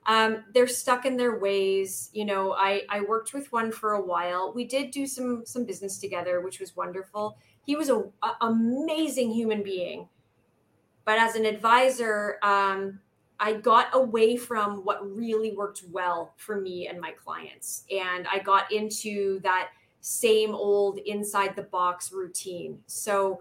Um, 0.07 0.45
they're 0.55 0.67
stuck 0.67 1.05
in 1.05 1.17
their 1.17 1.39
ways. 1.39 2.09
You 2.15 2.25
know, 2.25 2.53
I, 2.53 2.83
I 2.89 3.03
worked 3.03 3.35
with 3.35 3.53
one 3.53 3.71
for 3.71 3.93
a 3.93 4.01
while. 4.01 4.53
We 4.55 4.65
did 4.65 4.91
do 4.91 5.07
some 5.07 5.45
some 5.45 5.65
business 5.65 5.99
together, 5.99 6.41
which 6.41 6.61
was 6.61 6.75
wonderful. 6.75 7.37
He 7.67 7.77
was 7.77 7.91
a 7.91 8.05
amazing 8.41 9.33
human 9.33 9.63
being, 9.63 10.09
but 11.05 11.19
as 11.19 11.35
an 11.35 11.45
advisor, 11.45 12.39
um, 12.43 13.01
I 13.41 13.55
got 13.55 13.89
away 13.93 14.37
from 14.37 14.85
what 14.85 15.09
really 15.15 15.53
worked 15.53 15.85
well 15.91 16.35
for 16.37 16.61
me 16.61 16.89
and 16.89 17.01
my 17.01 17.13
clients. 17.13 17.85
And 17.91 18.27
I 18.27 18.41
got 18.41 18.73
into 18.73 19.41
that 19.41 19.71
same 20.01 20.55
old 20.55 20.99
inside 20.99 21.55
the 21.55 21.63
box 21.63 22.13
routine. 22.13 22.79
So 22.87 23.41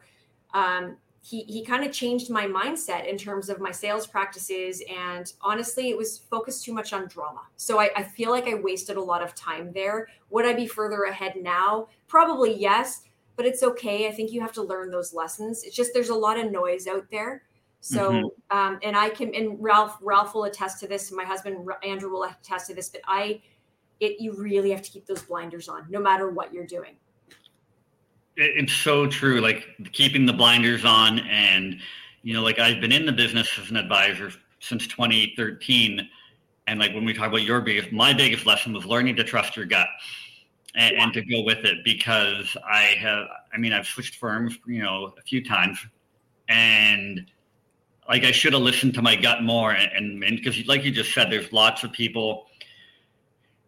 um, 0.53 0.97
he, 1.21 1.43
he 1.43 1.65
kind 1.65 1.83
of 1.83 1.91
changed 1.91 2.29
my 2.29 2.45
mindset 2.45 3.07
in 3.07 3.17
terms 3.17 3.49
of 3.49 3.59
my 3.59 3.71
sales 3.71 4.05
practices. 4.05 4.83
And 4.89 5.31
honestly, 5.41 5.89
it 5.89 5.97
was 5.97 6.19
focused 6.19 6.63
too 6.63 6.73
much 6.73 6.93
on 6.93 7.07
drama. 7.07 7.41
So 7.55 7.79
I, 7.79 7.89
I 7.95 8.03
feel 8.03 8.29
like 8.29 8.47
I 8.47 8.55
wasted 8.55 8.97
a 8.97 9.03
lot 9.03 9.23
of 9.23 9.33
time 9.33 9.71
there. 9.73 10.07
Would 10.29 10.45
I 10.45 10.53
be 10.53 10.67
further 10.67 11.03
ahead 11.03 11.33
now? 11.41 11.87
Probably 12.07 12.53
yes, 12.53 13.01
but 13.35 13.45
it's 13.45 13.63
okay. 13.63 14.07
I 14.07 14.11
think 14.11 14.31
you 14.31 14.41
have 14.41 14.53
to 14.53 14.63
learn 14.63 14.91
those 14.91 15.13
lessons. 15.13 15.63
It's 15.63 15.75
just 15.75 15.91
there's 15.93 16.09
a 16.09 16.15
lot 16.15 16.39
of 16.39 16.51
noise 16.51 16.87
out 16.87 17.07
there 17.09 17.43
so, 17.87 18.11
mm-hmm. 18.11 18.57
um, 18.57 18.79
and 18.83 18.97
I 18.97 19.07
can, 19.07 19.33
and 19.33 19.55
Ralph, 19.63 19.97
Ralph 20.01 20.35
will 20.35 20.43
attest 20.43 20.81
to 20.81 20.89
this. 20.89 21.07
And 21.07 21.15
my 21.15 21.23
husband 21.23 21.65
Andrew 21.85 22.09
will 22.09 22.25
attest 22.25 22.67
to 22.67 22.75
this. 22.75 22.89
But 22.89 22.99
I, 23.07 23.41
it, 24.01 24.19
you 24.19 24.33
really 24.33 24.71
have 24.71 24.81
to 24.81 24.91
keep 24.91 25.05
those 25.05 25.21
blinders 25.21 25.69
on, 25.69 25.85
no 25.89 26.01
matter 26.01 26.29
what 26.29 26.53
you're 26.53 26.65
doing. 26.65 26.97
It's 28.35 28.73
so 28.73 29.07
true. 29.07 29.39
Like 29.39 29.69
keeping 29.93 30.25
the 30.25 30.33
blinders 30.33 30.83
on, 30.83 31.19
and 31.19 31.79
you 32.23 32.33
know, 32.33 32.43
like 32.43 32.59
I've 32.59 32.81
been 32.81 32.91
in 32.91 33.05
the 33.05 33.13
business 33.13 33.57
as 33.57 33.69
an 33.69 33.77
advisor 33.77 34.33
since 34.59 34.85
2013, 34.87 36.09
and 36.67 36.79
like 36.81 36.93
when 36.93 37.05
we 37.05 37.13
talk 37.13 37.29
about 37.29 37.43
your 37.43 37.61
biggest, 37.61 37.93
my 37.93 38.13
biggest 38.13 38.45
lesson 38.45 38.73
was 38.73 38.85
learning 38.85 39.15
to 39.15 39.23
trust 39.23 39.55
your 39.55 39.65
gut. 39.65 39.87
And, 40.75 40.93
yeah. 40.93 41.03
and, 41.05 41.13
to 41.13 41.21
go 41.21 41.41
with 41.41 41.65
it 41.65 41.83
because 41.83 42.55
I 42.69 42.81
have, 42.99 43.25
I 43.51 43.57
mean, 43.57 43.73
I've 43.73 43.87
switched 43.87 44.15
firms, 44.15 44.59
you 44.67 44.83
know, 44.83 45.15
a 45.17 45.21
few 45.23 45.43
times, 45.43 45.79
and 46.49 47.25
like 48.07 48.23
I 48.23 48.31
should 48.31 48.53
have 48.53 48.61
listened 48.61 48.93
to 48.95 49.01
my 49.01 49.15
gut 49.15 49.43
more. 49.43 49.71
And 49.71 50.19
because, 50.21 50.65
like 50.67 50.83
you 50.83 50.91
just 50.91 51.13
said, 51.13 51.31
there's 51.31 51.51
lots 51.51 51.83
of 51.83 51.91
people. 51.91 52.47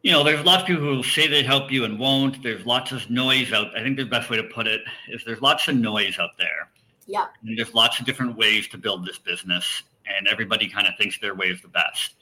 You 0.01 0.13
know, 0.13 0.24
there's 0.24 0.46
lots 0.46 0.62
of 0.62 0.67
people 0.67 0.84
who 0.84 1.03
say 1.03 1.27
they 1.27 1.43
help 1.43 1.72
you 1.72 1.84
and 1.84 2.00
won't. 2.00 2.41
There's 2.41 2.65
lots 2.65 2.91
of 2.93 3.10
noise 3.10 3.51
out. 3.51 3.77
I 3.77 3.84
think 3.84 3.98
the 3.98 4.05
best 4.05 4.29
way 4.29 4.38
to 4.38 4.43
put 4.43 4.65
it 4.65 4.81
is 5.10 5.24
there's 5.25 5.41
lots 5.41 5.67
of 5.67 5.75
noise 5.75 6.17
out 6.19 6.31
there. 6.38 6.69
Yeah. 7.05 7.25
And 7.46 7.58
there's 7.58 7.74
lots 7.74 8.00
of 8.00 8.05
different 8.05 8.38
ways 8.38 8.67
to 8.69 8.77
build 8.77 9.05
this 9.05 9.17
business, 9.17 9.84
and 10.05 10.27
everybody 10.27 10.69
kind 10.69 10.88
of 10.88 10.93
thinks 10.98 11.19
their 11.19 11.36
way 11.36 11.48
is 11.48 11.62
the 11.62 11.67
best. 11.67 12.15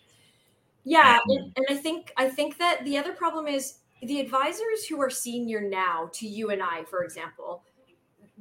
Yeah, 0.85 1.19
and, 1.27 1.51
and 1.57 1.65
I 1.69 1.75
think 1.75 2.13
I 2.15 2.29
think 2.29 2.57
that 2.59 2.85
the 2.85 2.97
other 2.97 3.11
problem 3.11 3.45
is 3.45 3.79
the 4.01 4.21
advisors 4.21 4.85
who 4.89 5.01
are 5.01 5.09
senior 5.09 5.59
now 5.59 6.09
to 6.13 6.25
you 6.25 6.49
and 6.49 6.63
I, 6.63 6.85
for 6.85 7.03
example, 7.03 7.63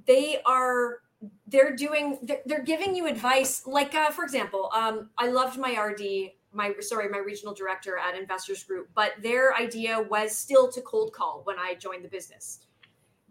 they 0.06 0.40
are 0.46 1.00
they're 1.46 1.74
doing 1.74 2.18
they're, 2.22 2.42
they're 2.46 2.64
giving 2.64 2.94
you 2.94 3.06
advice 3.06 3.66
like 3.66 3.94
uh, 3.94 4.10
for 4.10 4.24
example 4.24 4.70
um, 4.74 5.08
i 5.18 5.28
loved 5.28 5.58
my 5.58 5.72
rd 5.78 6.30
my 6.52 6.72
sorry 6.80 7.08
my 7.08 7.18
regional 7.18 7.54
director 7.54 7.98
at 7.98 8.18
investors 8.18 8.64
group 8.64 8.88
but 8.94 9.12
their 9.22 9.54
idea 9.54 10.04
was 10.10 10.36
still 10.36 10.70
to 10.70 10.80
cold 10.82 11.12
call 11.12 11.42
when 11.44 11.58
i 11.58 11.74
joined 11.74 12.04
the 12.04 12.08
business. 12.08 12.60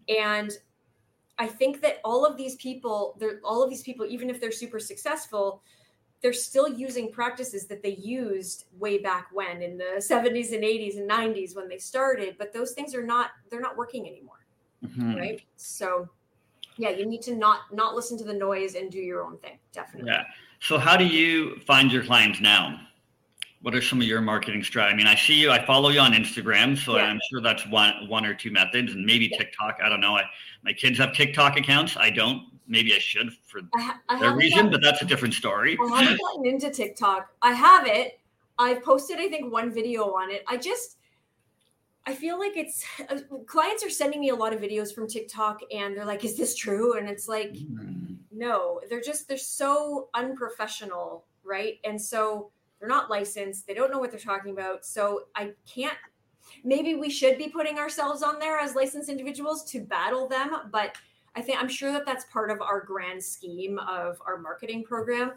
And 0.08 0.50
i 1.38 1.46
think 1.46 1.80
that 1.82 2.00
all 2.04 2.24
of 2.24 2.36
these 2.36 2.56
people 2.56 3.16
they're 3.18 3.40
all 3.44 3.62
of 3.62 3.70
these 3.70 3.82
people 3.82 4.06
even 4.06 4.30
if 4.30 4.40
they're 4.40 4.52
super 4.52 4.80
successful 4.80 5.62
they're 6.22 6.32
still 6.32 6.68
using 6.68 7.12
practices 7.12 7.66
that 7.66 7.82
they 7.82 7.94
used 7.96 8.64
way 8.78 8.98
back 8.98 9.28
when 9.32 9.60
in 9.60 9.76
the 9.76 9.96
70s 9.98 10.52
and 10.52 10.64
80s 10.64 10.96
and 10.96 11.08
90s 11.08 11.54
when 11.54 11.68
they 11.68 11.78
started 11.78 12.36
but 12.38 12.52
those 12.52 12.72
things 12.72 12.94
are 12.94 13.04
not 13.04 13.30
they're 13.50 13.60
not 13.60 13.76
working 13.76 14.08
anymore. 14.08 14.46
Mm-hmm. 14.84 15.16
right? 15.16 15.42
So 15.56 16.08
yeah 16.78 16.90
you 16.90 17.06
need 17.06 17.22
to 17.22 17.34
not 17.34 17.60
not 17.72 17.94
listen 17.94 18.16
to 18.18 18.24
the 18.24 18.34
noise 18.34 18.74
and 18.74 18.90
do 18.90 18.98
your 18.98 19.22
own 19.22 19.38
thing 19.38 19.58
definitely 19.72 20.10
yeah 20.10 20.24
so 20.60 20.78
how 20.78 20.96
do 20.96 21.06
you 21.06 21.58
find 21.66 21.92
your 21.92 22.04
clients 22.04 22.40
now 22.40 22.80
what 23.62 23.74
are 23.74 23.82
some 23.82 24.00
of 24.00 24.06
your 24.06 24.20
marketing 24.20 24.62
strategies? 24.62 24.94
I 24.94 24.96
mean, 24.96 25.06
I 25.08 25.16
see 25.16 25.34
you, 25.34 25.50
I 25.50 25.64
follow 25.64 25.88
you 25.88 25.98
on 25.98 26.12
Instagram, 26.12 26.78
so 26.78 26.96
yeah. 26.96 27.06
I'm 27.06 27.18
sure 27.28 27.40
that's 27.40 27.66
one 27.66 28.08
one 28.08 28.24
or 28.24 28.32
two 28.32 28.52
methods, 28.52 28.92
and 28.92 29.04
maybe 29.04 29.28
yeah. 29.32 29.38
TikTok. 29.38 29.78
I 29.82 29.88
don't 29.88 30.00
know. 30.00 30.16
I, 30.16 30.22
my 30.62 30.72
kids 30.72 30.98
have 30.98 31.12
TikTok 31.12 31.58
accounts. 31.58 31.96
I 31.96 32.10
don't. 32.10 32.44
Maybe 32.68 32.94
I 32.94 32.98
should 32.98 33.32
for 33.44 33.62
I 33.74 33.80
ha- 33.80 34.00
I 34.08 34.20
their 34.20 34.36
reason, 34.36 34.66
gotten, 34.66 34.70
but 34.70 34.82
that's 34.82 35.02
a 35.02 35.04
different 35.04 35.34
story. 35.34 35.76
I 35.80 36.02
haven't 36.02 36.20
gotten 36.20 36.46
into 36.46 36.70
TikTok. 36.70 37.28
I 37.42 37.54
have 37.54 37.88
it. 37.88 38.20
I've 38.58 38.84
posted, 38.84 39.18
I 39.18 39.28
think, 39.28 39.52
one 39.52 39.72
video 39.72 40.14
on 40.14 40.30
it. 40.30 40.44
I 40.46 40.56
just, 40.56 40.96
I 42.06 42.14
feel 42.14 42.38
like 42.38 42.56
it's 42.56 42.84
uh, 43.08 43.18
clients 43.46 43.84
are 43.84 43.90
sending 43.90 44.20
me 44.20 44.28
a 44.28 44.34
lot 44.34 44.52
of 44.52 44.60
videos 44.60 44.94
from 44.94 45.08
TikTok, 45.08 45.60
and 45.74 45.96
they're 45.96 46.04
like, 46.04 46.24
"Is 46.24 46.36
this 46.36 46.54
true?" 46.54 46.96
And 46.96 47.08
it's 47.08 47.26
like, 47.26 47.52
mm. 47.52 48.16
no, 48.30 48.80
they're 48.88 49.00
just 49.00 49.28
they're 49.28 49.36
so 49.36 50.08
unprofessional, 50.14 51.24
right? 51.42 51.78
And 51.84 52.00
so 52.00 52.50
they're 52.78 52.88
not 52.88 53.10
licensed. 53.10 53.66
They 53.66 53.74
don't 53.74 53.90
know 53.90 53.98
what 53.98 54.10
they're 54.10 54.20
talking 54.20 54.52
about. 54.52 54.84
So 54.84 55.24
I 55.34 55.52
can't. 55.66 55.98
Maybe 56.62 56.94
we 56.94 57.10
should 57.10 57.38
be 57.38 57.48
putting 57.48 57.78
ourselves 57.78 58.22
on 58.22 58.38
there 58.38 58.58
as 58.58 58.76
licensed 58.76 59.08
individuals 59.08 59.64
to 59.72 59.80
battle 59.80 60.28
them. 60.28 60.70
But 60.70 60.96
I 61.34 61.42
think 61.42 61.60
I'm 61.60 61.68
sure 61.68 61.90
that 61.90 62.06
that's 62.06 62.24
part 62.26 62.52
of 62.52 62.62
our 62.62 62.80
grand 62.80 63.22
scheme 63.22 63.80
of 63.80 64.22
our 64.24 64.38
marketing 64.38 64.84
program. 64.84 65.32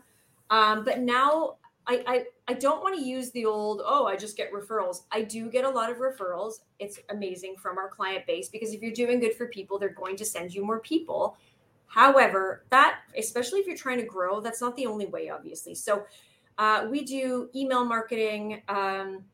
Um, 0.51 0.85
but 0.85 0.99
now 0.99 1.57
I, 1.87 2.03
I, 2.05 2.25
I 2.49 2.53
don't 2.53 2.81
want 2.81 2.97
to 2.97 3.01
use 3.05 3.29
the 3.29 3.45
old 3.45 3.83
oh 3.85 4.07
I 4.07 4.15
just 4.15 4.35
get 4.35 4.51
referrals. 4.51 5.03
I 5.11 5.21
do 5.21 5.51
get 5.51 5.65
a 5.65 5.69
lot 5.69 5.91
of 5.91 5.97
referrals. 5.97 6.61
It's 6.79 6.97
amazing 7.11 7.57
from 7.57 7.77
our 7.77 7.89
client 7.89 8.25
base 8.25 8.49
because 8.49 8.73
if 8.73 8.81
you're 8.81 8.91
doing 8.91 9.19
good 9.19 9.35
for 9.35 9.45
people, 9.45 9.77
they're 9.77 9.89
going 9.89 10.17
to 10.17 10.25
send 10.25 10.51
you 10.51 10.65
more 10.65 10.79
people. 10.79 11.37
However, 11.85 12.65
that 12.71 13.01
especially 13.15 13.59
if 13.59 13.67
you're 13.67 13.77
trying 13.77 13.99
to 13.99 14.05
grow, 14.05 14.41
that's 14.41 14.61
not 14.61 14.75
the 14.75 14.87
only 14.87 15.05
way, 15.05 15.29
obviously. 15.29 15.75
So 15.75 16.05
uh, 16.57 16.87
we 16.89 17.03
do 17.03 17.51
email 17.55 17.85
marketing. 17.85 18.63
Um, 18.67 19.25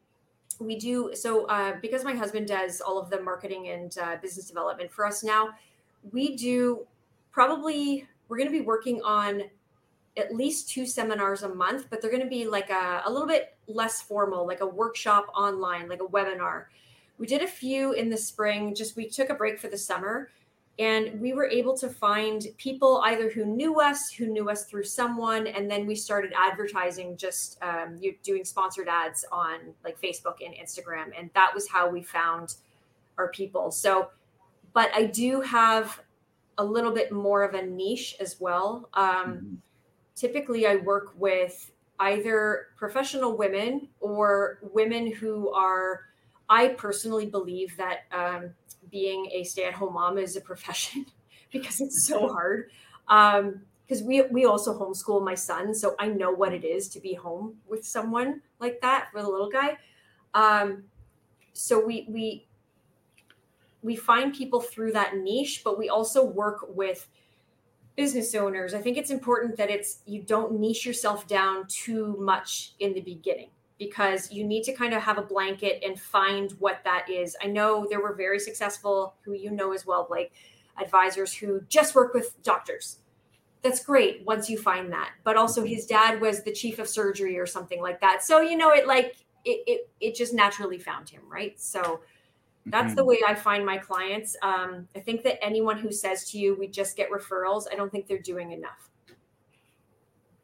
we 0.59 0.77
do 0.77 1.11
so 1.13 1.45
uh, 1.45 1.75
because 1.81 2.03
my 2.03 2.15
husband 2.15 2.49
does 2.49 2.81
all 2.81 2.99
of 2.99 3.09
the 3.09 3.21
marketing 3.21 3.69
and 3.69 3.97
uh, 3.97 4.17
business 4.21 4.45
development 4.45 4.91
for 4.91 5.05
us 5.05 5.23
now. 5.23 5.51
We 6.11 6.35
do 6.35 6.85
probably 7.31 8.09
we're 8.27 8.37
going 8.37 8.51
to 8.51 8.59
be 8.59 8.65
working 8.65 9.01
on 9.03 9.43
at 10.17 10.33
least 10.33 10.69
two 10.69 10.85
seminars 10.85 11.43
a 11.43 11.49
month, 11.49 11.87
but 11.89 12.01
they're 12.01 12.11
going 12.11 12.23
to 12.23 12.29
be 12.29 12.47
like 12.47 12.69
a, 12.69 13.03
a 13.05 13.11
little 13.11 13.27
bit 13.27 13.57
less 13.67 14.01
formal, 14.01 14.47
like 14.47 14.61
a 14.61 14.67
workshop 14.67 15.27
online, 15.35 15.89
like 15.89 16.01
a 16.01 16.07
webinar. 16.07 16.65
We 17.17 17.27
did 17.27 17.41
a 17.41 17.47
few 17.47 17.93
in 17.93 18.09
the 18.09 18.17
spring. 18.17 18.75
Just 18.75 18.95
we 18.95 19.09
took 19.09 19.29
a 19.29 19.33
break 19.33 19.59
for 19.59 19.67
the 19.67 19.77
summer 19.77 20.29
and 20.77 21.19
we 21.21 21.33
were 21.33 21.45
able 21.45 21.75
to 21.77 21.89
find 21.89 22.47
people 22.57 23.01
either 23.05 23.29
who 23.29 23.45
knew 23.45 23.79
us 23.79 24.11
who 24.11 24.27
knew 24.27 24.49
us 24.49 24.65
through 24.65 24.83
someone 24.83 25.47
and 25.47 25.71
then 25.71 25.85
we 25.85 25.95
started 25.95 26.33
advertising 26.35 27.15
just 27.15 27.57
um, 27.61 27.99
doing 28.23 28.43
sponsored 28.43 28.87
ads 28.89 29.25
on 29.31 29.59
like 29.83 29.99
facebook 30.01 30.35
and 30.45 30.53
instagram 30.55 31.11
and 31.17 31.29
that 31.33 31.51
was 31.53 31.67
how 31.67 31.89
we 31.89 32.01
found 32.01 32.55
our 33.17 33.29
people 33.29 33.71
so 33.71 34.09
but 34.73 34.89
i 34.93 35.05
do 35.05 35.39
have 35.41 36.01
a 36.57 36.63
little 36.63 36.91
bit 36.91 37.11
more 37.11 37.43
of 37.43 37.53
a 37.53 37.65
niche 37.65 38.15
as 38.19 38.39
well 38.39 38.89
um, 38.93 39.05
mm-hmm. 39.05 39.55
Typically 40.15 40.65
i 40.67 40.75
work 40.75 41.13
with 41.17 41.71
either 41.99 42.67
professional 42.75 43.37
women 43.37 43.87
or 43.99 44.59
women 44.73 45.11
who 45.11 45.51
are 45.51 46.01
i 46.49 46.69
personally 46.69 47.25
believe 47.25 47.75
that 47.77 47.99
um, 48.11 48.51
being 48.95 49.29
a 49.33 49.43
stay-at-home 49.43 49.93
mom 49.93 50.17
is 50.17 50.35
a 50.35 50.41
profession 50.41 51.05
because 51.51 51.81
it's 51.81 52.07
so 52.07 52.27
hard. 52.33 52.69
Um, 53.07 53.61
because 53.85 54.01
we 54.01 54.23
we 54.31 54.45
also 54.45 54.73
homeschool 54.73 55.23
my 55.23 55.35
son, 55.35 55.75
so 55.75 55.95
I 55.99 56.07
know 56.07 56.31
what 56.31 56.53
it 56.53 56.63
is 56.63 56.87
to 56.89 56.99
be 56.99 57.13
home 57.13 57.53
with 57.67 57.85
someone 57.85 58.41
like 58.59 58.81
that 58.81 59.09
for 59.11 59.21
the 59.21 59.29
little 59.29 59.49
guy. 59.49 59.77
Um, 60.33 60.85
so 61.53 61.85
we 61.85 62.07
we 62.09 62.47
we 63.83 63.95
find 63.95 64.33
people 64.33 64.59
through 64.59 64.93
that 64.93 65.17
niche, 65.17 65.61
but 65.63 65.77
we 65.77 65.89
also 65.89 66.25
work 66.25 66.65
with 66.69 67.07
business 67.95 68.35
owners. 68.35 68.73
I 68.73 68.81
think 68.81 68.97
it's 68.97 69.11
important 69.11 69.57
that 69.57 69.69
it's 69.69 69.99
you 70.05 70.21
don't 70.21 70.59
niche 70.59 70.85
yourself 70.85 71.27
down 71.27 71.65
too 71.67 72.15
much 72.19 72.73
in 72.79 72.93
the 72.93 73.01
beginning 73.01 73.49
because 73.77 74.31
you 74.31 74.43
need 74.45 74.63
to 74.63 74.73
kind 74.73 74.93
of 74.93 75.01
have 75.01 75.17
a 75.17 75.21
blanket 75.21 75.83
and 75.83 75.99
find 75.99 76.51
what 76.59 76.81
that 76.83 77.09
is. 77.09 77.35
I 77.41 77.47
know 77.47 77.85
there 77.89 78.01
were 78.01 78.13
very 78.13 78.39
successful, 78.39 79.15
who 79.23 79.33
you 79.33 79.51
know 79.51 79.73
as 79.73 79.85
well, 79.85 80.05
Blake, 80.07 80.33
advisors 80.81 81.33
who 81.33 81.61
just 81.67 81.95
work 81.95 82.13
with 82.13 82.41
doctors. 82.43 82.99
That's 83.61 83.83
great 83.83 84.23
once 84.25 84.49
you 84.49 84.57
find 84.57 84.91
that. 84.91 85.11
But 85.23 85.37
also 85.37 85.63
his 85.63 85.85
dad 85.85 86.21
was 86.21 86.43
the 86.43 86.51
chief 86.51 86.79
of 86.79 86.87
surgery 86.87 87.37
or 87.37 87.45
something 87.45 87.81
like 87.81 87.99
that. 88.01 88.23
So 88.23 88.41
you 88.41 88.57
know 88.57 88.71
it 88.71 88.87
like 88.87 89.15
it 89.43 89.63
it, 89.67 89.89
it 89.99 90.15
just 90.15 90.33
naturally 90.33 90.77
found 90.77 91.09
him, 91.09 91.21
right? 91.27 91.59
So 91.59 92.01
that's 92.67 92.87
mm-hmm. 92.87 92.95
the 92.95 93.05
way 93.05 93.19
I 93.27 93.35
find 93.35 93.65
my 93.65 93.77
clients. 93.77 94.35
Um, 94.41 94.87
I 94.95 94.99
think 94.99 95.23
that 95.23 95.43
anyone 95.43 95.77
who 95.77 95.91
says 95.91 96.29
to 96.31 96.39
you, 96.39 96.55
we 96.57 96.67
just 96.67 96.97
get 96.97 97.11
referrals, 97.11 97.65
I 97.71 97.75
don't 97.75 97.91
think 97.91 98.07
they're 98.07 98.17
doing 98.17 98.51
enough. 98.51 98.89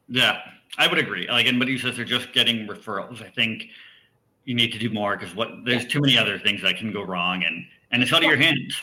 Yeah, 0.08 0.38
I 0.78 0.86
would 0.88 0.98
agree. 0.98 1.28
Like 1.28 1.46
anybody 1.46 1.72
who 1.72 1.78
says 1.78 1.96
they're 1.96 2.04
just 2.04 2.32
getting 2.32 2.68
referrals, 2.68 3.22
I 3.22 3.30
think 3.30 3.64
you 4.44 4.54
need 4.54 4.72
to 4.72 4.78
do 4.78 4.90
more 4.90 5.16
because 5.16 5.34
what 5.34 5.48
there's 5.64 5.86
too 5.86 6.00
many 6.00 6.18
other 6.18 6.38
things 6.38 6.62
that 6.62 6.76
can 6.76 6.92
go 6.92 7.02
wrong 7.02 7.44
and 7.44 7.64
and 7.90 8.02
it's 8.02 8.12
out 8.12 8.22
of 8.22 8.28
your 8.28 8.38
hands. 8.38 8.80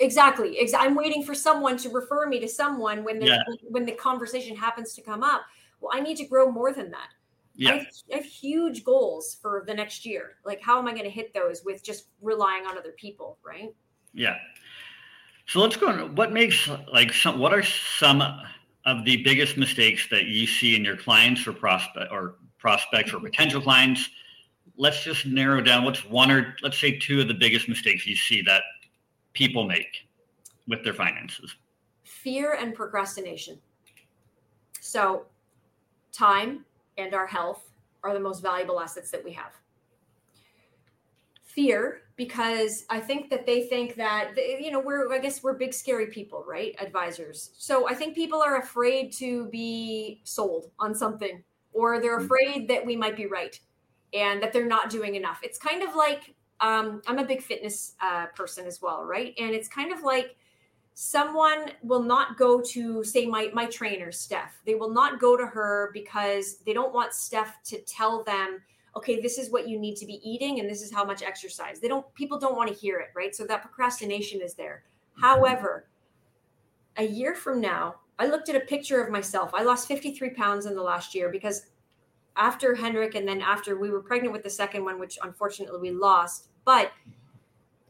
Exactly. 0.00 0.58
I'm 0.76 0.94
waiting 0.94 1.24
for 1.24 1.34
someone 1.34 1.76
to 1.78 1.88
refer 1.88 2.26
me 2.26 2.38
to 2.40 2.48
someone 2.48 3.02
when 3.04 3.18
the 3.18 3.26
yeah. 3.26 3.42
when 3.70 3.84
the 3.84 3.92
conversation 3.92 4.56
happens 4.56 4.94
to 4.94 5.02
come 5.02 5.22
up. 5.22 5.42
Well, 5.80 5.92
I 5.94 6.00
need 6.00 6.16
to 6.18 6.24
grow 6.24 6.50
more 6.50 6.72
than 6.72 6.90
that. 6.90 7.08
Yeah. 7.58 7.70
I 7.70 7.74
have, 7.74 7.86
I 8.12 8.16
have 8.16 8.24
huge 8.24 8.84
goals 8.84 9.36
for 9.42 9.64
the 9.66 9.74
next 9.74 10.06
year. 10.06 10.36
Like, 10.46 10.62
how 10.62 10.78
am 10.78 10.86
I 10.86 10.92
going 10.92 11.04
to 11.04 11.10
hit 11.10 11.34
those 11.34 11.62
with 11.64 11.82
just 11.82 12.06
relying 12.22 12.64
on 12.64 12.78
other 12.78 12.92
people, 12.92 13.36
right? 13.44 13.74
Yeah. 14.14 14.36
So 15.46 15.60
let's 15.60 15.76
go. 15.76 15.88
On. 15.88 16.14
What 16.14 16.32
makes 16.32 16.70
like 16.90 17.12
some? 17.12 17.38
What 17.38 17.52
are 17.52 17.62
some 17.62 18.22
of 18.86 19.04
the 19.04 19.22
biggest 19.22 19.56
mistakes 19.56 20.08
that 20.10 20.26
you 20.26 20.46
see 20.46 20.76
in 20.76 20.84
your 20.84 20.96
clients 20.96 21.46
or 21.46 21.52
prospect 21.52 22.10
or 22.10 22.36
prospects 22.58 23.12
or 23.12 23.16
mm-hmm. 23.16 23.26
potential 23.26 23.60
clients 23.60 24.08
let's 24.78 25.02
just 25.02 25.26
narrow 25.26 25.60
down 25.60 25.84
what's 25.84 26.04
one 26.04 26.30
or 26.30 26.56
let's 26.62 26.80
say 26.80 26.96
two 26.98 27.20
of 27.20 27.28
the 27.28 27.34
biggest 27.34 27.68
mistakes 27.68 28.06
you 28.06 28.16
see 28.16 28.40
that 28.42 28.62
people 29.34 29.64
make 29.64 30.06
with 30.66 30.82
their 30.84 30.94
finances 30.94 31.54
fear 32.04 32.54
and 32.54 32.74
procrastination 32.74 33.58
so 34.80 35.26
time 36.12 36.64
and 36.98 37.14
our 37.14 37.26
health 37.26 37.70
are 38.02 38.12
the 38.12 38.20
most 38.20 38.40
valuable 38.42 38.80
assets 38.80 39.10
that 39.10 39.24
we 39.24 39.32
have 39.32 39.52
fear 41.58 42.02
because 42.14 42.84
I 42.88 43.00
think 43.00 43.30
that 43.30 43.44
they 43.44 43.62
think 43.62 43.96
that 43.96 44.36
you 44.36 44.70
know 44.70 44.78
we're 44.78 45.12
I 45.12 45.18
guess 45.18 45.42
we're 45.42 45.54
big 45.54 45.74
scary 45.74 46.06
people, 46.06 46.44
right? 46.46 46.76
Advisors. 46.78 47.50
So 47.58 47.88
I 47.88 47.94
think 47.94 48.14
people 48.14 48.40
are 48.40 48.58
afraid 48.58 49.12
to 49.14 49.46
be 49.46 50.20
sold 50.22 50.70
on 50.78 50.94
something 50.94 51.42
or 51.72 52.00
they're 52.00 52.20
mm-hmm. 52.20 52.26
afraid 52.26 52.68
that 52.68 52.86
we 52.86 52.94
might 52.94 53.16
be 53.16 53.26
right 53.26 53.58
and 54.14 54.40
that 54.40 54.52
they're 54.52 54.66
not 54.66 54.88
doing 54.88 55.16
enough. 55.16 55.40
It's 55.42 55.58
kind 55.58 55.82
of 55.82 55.96
like 55.96 56.34
um, 56.60 57.02
I'm 57.08 57.18
a 57.18 57.24
big 57.24 57.42
fitness 57.42 57.94
uh, 58.00 58.26
person 58.36 58.64
as 58.64 58.80
well, 58.80 59.04
right? 59.04 59.34
And 59.36 59.50
it's 59.50 59.68
kind 59.68 59.92
of 59.92 60.02
like 60.02 60.36
someone 61.00 61.70
will 61.84 62.02
not 62.02 62.36
go 62.36 62.60
to 62.60 63.04
say 63.04 63.24
my 63.24 63.48
my 63.54 63.66
trainer 63.66 64.10
Steph. 64.10 64.58
They 64.66 64.74
will 64.74 64.90
not 64.90 65.20
go 65.20 65.36
to 65.36 65.46
her 65.46 65.92
because 65.94 66.56
they 66.66 66.72
don't 66.72 66.92
want 66.92 67.14
Steph 67.14 67.62
to 67.66 67.80
tell 67.82 68.24
them 68.24 68.60
okay, 68.96 69.20
this 69.20 69.38
is 69.38 69.52
what 69.52 69.68
you 69.68 69.78
need 69.78 69.94
to 69.94 70.06
be 70.06 70.20
eating 70.28 70.58
and 70.58 70.68
this 70.68 70.82
is 70.82 70.92
how 70.92 71.04
much 71.04 71.22
exercise. 71.22 71.78
They 71.78 71.86
don't 71.86 72.12
people 72.16 72.36
don't 72.36 72.56
want 72.56 72.68
to 72.68 72.74
hear 72.74 72.98
it, 72.98 73.10
right? 73.14 73.32
So 73.32 73.46
that 73.46 73.62
procrastination 73.62 74.40
is 74.42 74.54
there. 74.54 74.82
However, 75.14 75.86
a 76.96 77.04
year 77.04 77.36
from 77.36 77.60
now, 77.60 78.00
I 78.18 78.26
looked 78.26 78.48
at 78.48 78.56
a 78.56 78.66
picture 78.66 79.00
of 79.00 79.08
myself. 79.08 79.52
I 79.54 79.62
lost 79.62 79.86
53 79.86 80.30
pounds 80.30 80.66
in 80.66 80.74
the 80.74 80.82
last 80.82 81.14
year 81.14 81.28
because 81.28 81.66
after 82.34 82.74
Henrik 82.74 83.14
and 83.14 83.26
then 83.26 83.40
after 83.40 83.78
we 83.78 83.90
were 83.90 84.02
pregnant 84.02 84.32
with 84.32 84.42
the 84.42 84.50
second 84.50 84.84
one, 84.84 84.98
which 84.98 85.16
unfortunately 85.22 85.78
we 85.78 85.90
lost. 85.92 86.48
But 86.64 86.90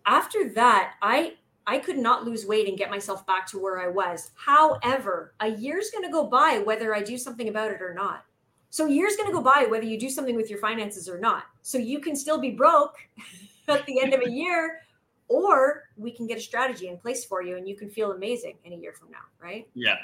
after 0.05 0.51
that, 0.51 0.97
I 1.01 1.38
I 1.69 1.79
could 1.79 1.99
not 1.99 2.25
lose 2.25 2.47
weight 2.47 2.67
and 2.67 2.79
get 2.79 2.91
myself 2.91 3.27
back 3.27 3.47
to 3.49 3.59
where 3.59 3.79
I 3.79 3.89
was. 3.89 4.31
However, 4.35 5.35
a 5.41 5.49
year's 5.49 5.91
going 5.91 6.03
to 6.03 6.11
go 6.11 6.25
by 6.27 6.63
whether 6.65 6.95
I 6.95 7.03
do 7.03 7.19
something 7.19 7.49
about 7.49 7.71
it 7.71 7.83
or 7.83 7.93
not. 7.93 8.25
So 8.71 8.87
a 8.87 8.91
year's 8.91 9.17
going 9.17 9.29
to 9.29 9.35
go 9.35 9.43
by 9.43 9.67
whether 9.69 9.85
you 9.85 10.01
do 10.01 10.09
something 10.09 10.35
with 10.35 10.49
your 10.49 10.61
finances 10.61 11.11
or 11.11 11.19
not. 11.19 11.45
So 11.61 11.77
you 11.77 12.01
can 12.01 12.17
still 12.17 12.39
be 12.39 12.53
broke 12.53 12.97
at 13.69 13.85
the 13.85 14.01
end 14.01 14.15
of 14.15 14.23
a 14.27 14.31
year 14.31 14.81
or 15.29 15.85
we 15.99 16.11
can 16.11 16.27
get 16.27 16.39
a 16.39 16.41
strategy 16.41 16.89
in 16.89 16.97
place 16.97 17.27
for 17.27 17.43
you 17.43 17.59
and 17.59 17.69
you 17.69 17.77
can 17.77 17.91
feel 17.91 18.13
amazing 18.13 18.57
in 18.65 18.73
a 18.73 18.77
year 18.77 18.95
from 18.95 19.11
now, 19.11 19.19
right? 19.39 19.69
Yeah. 19.75 19.97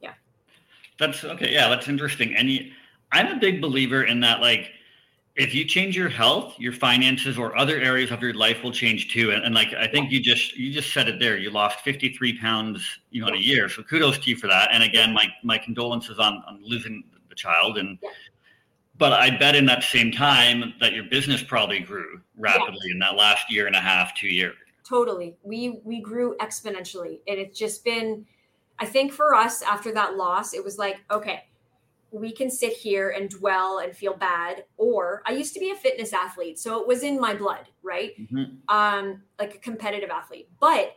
Yeah. 0.00 0.14
That's 0.98 1.22
okay. 1.22 1.52
Yeah, 1.52 1.68
that's 1.68 1.86
interesting. 1.86 2.34
And 2.34 2.50
I'm 3.12 3.28
a 3.28 3.36
big 3.36 3.60
believer 3.60 4.02
in 4.02 4.18
that 4.20 4.40
like 4.40 4.72
if 5.34 5.54
you 5.54 5.64
change 5.64 5.96
your 5.96 6.10
health, 6.10 6.54
your 6.58 6.72
finances 6.72 7.38
or 7.38 7.56
other 7.56 7.80
areas 7.80 8.10
of 8.10 8.20
your 8.20 8.34
life 8.34 8.62
will 8.62 8.72
change 8.72 9.12
too. 9.12 9.30
And, 9.30 9.44
and 9.44 9.54
like 9.54 9.72
I 9.74 9.86
think 9.86 10.10
you 10.10 10.20
just 10.20 10.56
you 10.56 10.72
just 10.72 10.92
said 10.92 11.08
it 11.08 11.18
there. 11.18 11.36
You 11.38 11.50
lost 11.50 11.80
53 11.80 12.38
pounds, 12.38 12.86
you 13.10 13.22
know, 13.22 13.28
in 13.28 13.34
a 13.34 13.38
year. 13.38 13.68
So 13.68 13.82
kudos 13.82 14.18
to 14.18 14.30
you 14.30 14.36
for 14.36 14.46
that. 14.48 14.68
And 14.72 14.82
again, 14.82 15.12
my 15.14 15.26
my 15.42 15.56
condolences 15.58 16.18
on 16.18 16.42
on 16.46 16.60
losing 16.62 17.02
the 17.28 17.34
child. 17.34 17.78
And 17.78 17.98
Yeah. 18.02 18.10
but 18.98 19.14
I 19.14 19.30
bet 19.30 19.54
in 19.56 19.64
that 19.66 19.82
same 19.84 20.12
time 20.12 20.74
that 20.80 20.92
your 20.92 21.04
business 21.04 21.42
probably 21.42 21.80
grew 21.80 22.20
rapidly 22.36 22.90
in 22.90 22.98
that 22.98 23.16
last 23.16 23.50
year 23.50 23.66
and 23.66 23.74
a 23.74 23.80
half, 23.80 24.14
two 24.14 24.28
years. 24.28 24.56
totally 24.86 25.34
we 25.42 25.80
we 25.84 26.00
grew 26.00 26.36
exponentially 26.40 27.20
and 27.28 27.38
it's 27.38 27.56
just 27.58 27.84
been 27.84 28.26
i 28.80 28.84
think 28.84 29.12
for 29.12 29.32
us 29.34 29.62
after 29.62 29.92
that 29.92 30.16
loss 30.16 30.52
it 30.52 30.62
was 30.62 30.76
like 30.76 30.96
okay 31.10 31.44
we 32.12 32.30
can 32.32 32.50
sit 32.50 32.72
here 32.72 33.10
and 33.10 33.30
dwell 33.30 33.78
and 33.78 33.96
feel 33.96 34.14
bad 34.14 34.64
or 34.76 35.22
i 35.26 35.32
used 35.32 35.54
to 35.54 35.60
be 35.60 35.70
a 35.70 35.74
fitness 35.74 36.12
athlete 36.12 36.58
so 36.58 36.80
it 36.80 36.86
was 36.86 37.02
in 37.02 37.18
my 37.18 37.34
blood 37.34 37.66
right? 37.82 38.12
Mhm. 38.30 38.58
um 38.68 39.22
like 39.38 39.54
a 39.54 39.58
competitive 39.58 40.10
athlete 40.10 40.48
but 40.60 40.96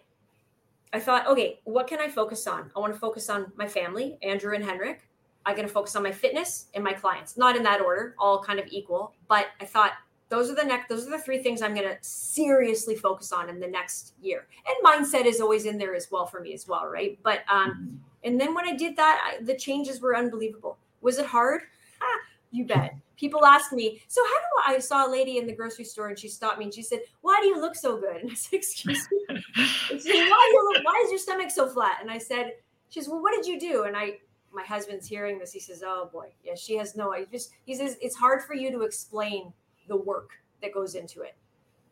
i 0.93 0.99
thought 0.99 1.25
okay 1.27 1.59
what 1.63 1.87
can 1.87 1.99
i 1.99 2.07
focus 2.09 2.45
on? 2.47 2.69
I 2.75 2.79
want 2.79 2.93
to 2.93 2.99
focus 2.99 3.29
on 3.29 3.51
my 3.55 3.67
family 3.67 4.17
andrew 4.21 4.53
and 4.53 4.63
henrik. 4.63 5.07
I'm 5.47 5.55
going 5.55 5.67
to 5.67 5.73
focus 5.73 5.95
on 5.95 6.01
my 6.01 6.11
fitness 6.11 6.69
and 6.73 6.83
my 6.83 6.93
clients. 6.93 7.37
Not 7.37 7.55
in 7.55 7.61
that 7.63 7.79
order 7.79 8.15
all 8.19 8.43
kind 8.43 8.59
of 8.59 8.65
equal 8.69 9.13
but 9.27 9.47
i 9.61 9.65
thought 9.65 9.93
those 10.27 10.49
are 10.49 10.55
the 10.55 10.63
next 10.63 10.89
those 10.89 11.05
are 11.07 11.11
the 11.11 11.19
three 11.19 11.37
things 11.41 11.61
i'm 11.61 11.75
going 11.75 11.87
to 11.87 11.97
seriously 12.01 12.95
focus 12.95 13.31
on 13.31 13.47
in 13.49 13.59
the 13.59 13.67
next 13.67 14.13
year. 14.21 14.47
And 14.67 14.75
mindset 14.83 15.25
is 15.25 15.39
always 15.39 15.65
in 15.65 15.77
there 15.77 15.93
as 15.95 16.09
well 16.11 16.25
for 16.25 16.39
me 16.41 16.53
as 16.53 16.67
well 16.67 16.87
right? 16.87 17.17
But 17.23 17.41
um 17.49 18.01
and 18.23 18.41
then 18.41 18.53
when 18.55 18.67
i 18.67 18.75
did 18.75 18.95
that 18.97 19.21
I, 19.39 19.43
the 19.43 19.55
changes 19.55 20.01
were 20.01 20.15
unbelievable 20.17 20.77
was 21.05 21.19
it 21.19 21.25
hard? 21.25 21.61
Ah, 22.01 22.19
you 22.51 22.65
bet. 22.65 22.95
People 23.15 23.45
ask 23.45 23.71
me 23.71 24.01
so 24.09 24.21
how 24.25 24.39
do 24.39 24.73
i 24.73 24.75
I 24.75 24.79
saw 24.79 25.07
a 25.07 25.09
lady 25.09 25.37
in 25.37 25.45
the 25.47 25.53
grocery 25.53 25.85
store 25.85 26.09
and 26.09 26.19
she 26.19 26.27
stopped 26.27 26.57
me 26.59 26.65
and 26.65 26.73
she 26.73 26.81
said 26.81 26.99
why 27.21 27.39
do 27.41 27.47
you 27.47 27.61
look 27.61 27.75
so 27.75 27.97
good 27.97 28.17
and 28.21 28.29
i 28.31 28.33
said 28.33 28.57
excuse 28.57 29.07
me? 29.11 29.19
And 29.29 30.01
she 30.01 30.11
said, 30.11 30.29
why, 30.29 30.49
do 30.49 30.57
you 30.57 30.71
look, 30.73 30.83
why 30.83 31.01
is 31.05 31.11
your 31.11 31.19
stomach 31.19 31.51
so 31.51 31.69
flat? 31.69 31.99
And 32.01 32.11
i 32.11 32.17
said 32.17 32.53
she 32.89 32.99
says 32.99 33.07
well 33.07 33.21
what 33.21 33.33
did 33.35 33.45
you 33.45 33.57
do? 33.59 33.83
And 33.83 33.95
i 33.95 34.17
my 34.51 34.63
husband's 34.63 35.07
hearing 35.07 35.37
this 35.39 35.53
he 35.53 35.59
says 35.59 35.83
oh 35.85 36.09
boy. 36.11 36.27
Yeah 36.43 36.55
she 36.55 36.75
has 36.77 36.95
no 36.95 37.13
idea 37.13 37.27
just 37.31 37.51
he 37.65 37.75
says 37.75 37.95
it's 38.01 38.15
hard 38.15 38.43
for 38.43 38.55
you 38.55 38.71
to 38.71 38.81
explain 38.81 39.53
the 39.87 39.95
work 39.95 40.31
that 40.61 40.73
goes 40.73 40.95
into 40.95 41.21
it. 41.21 41.35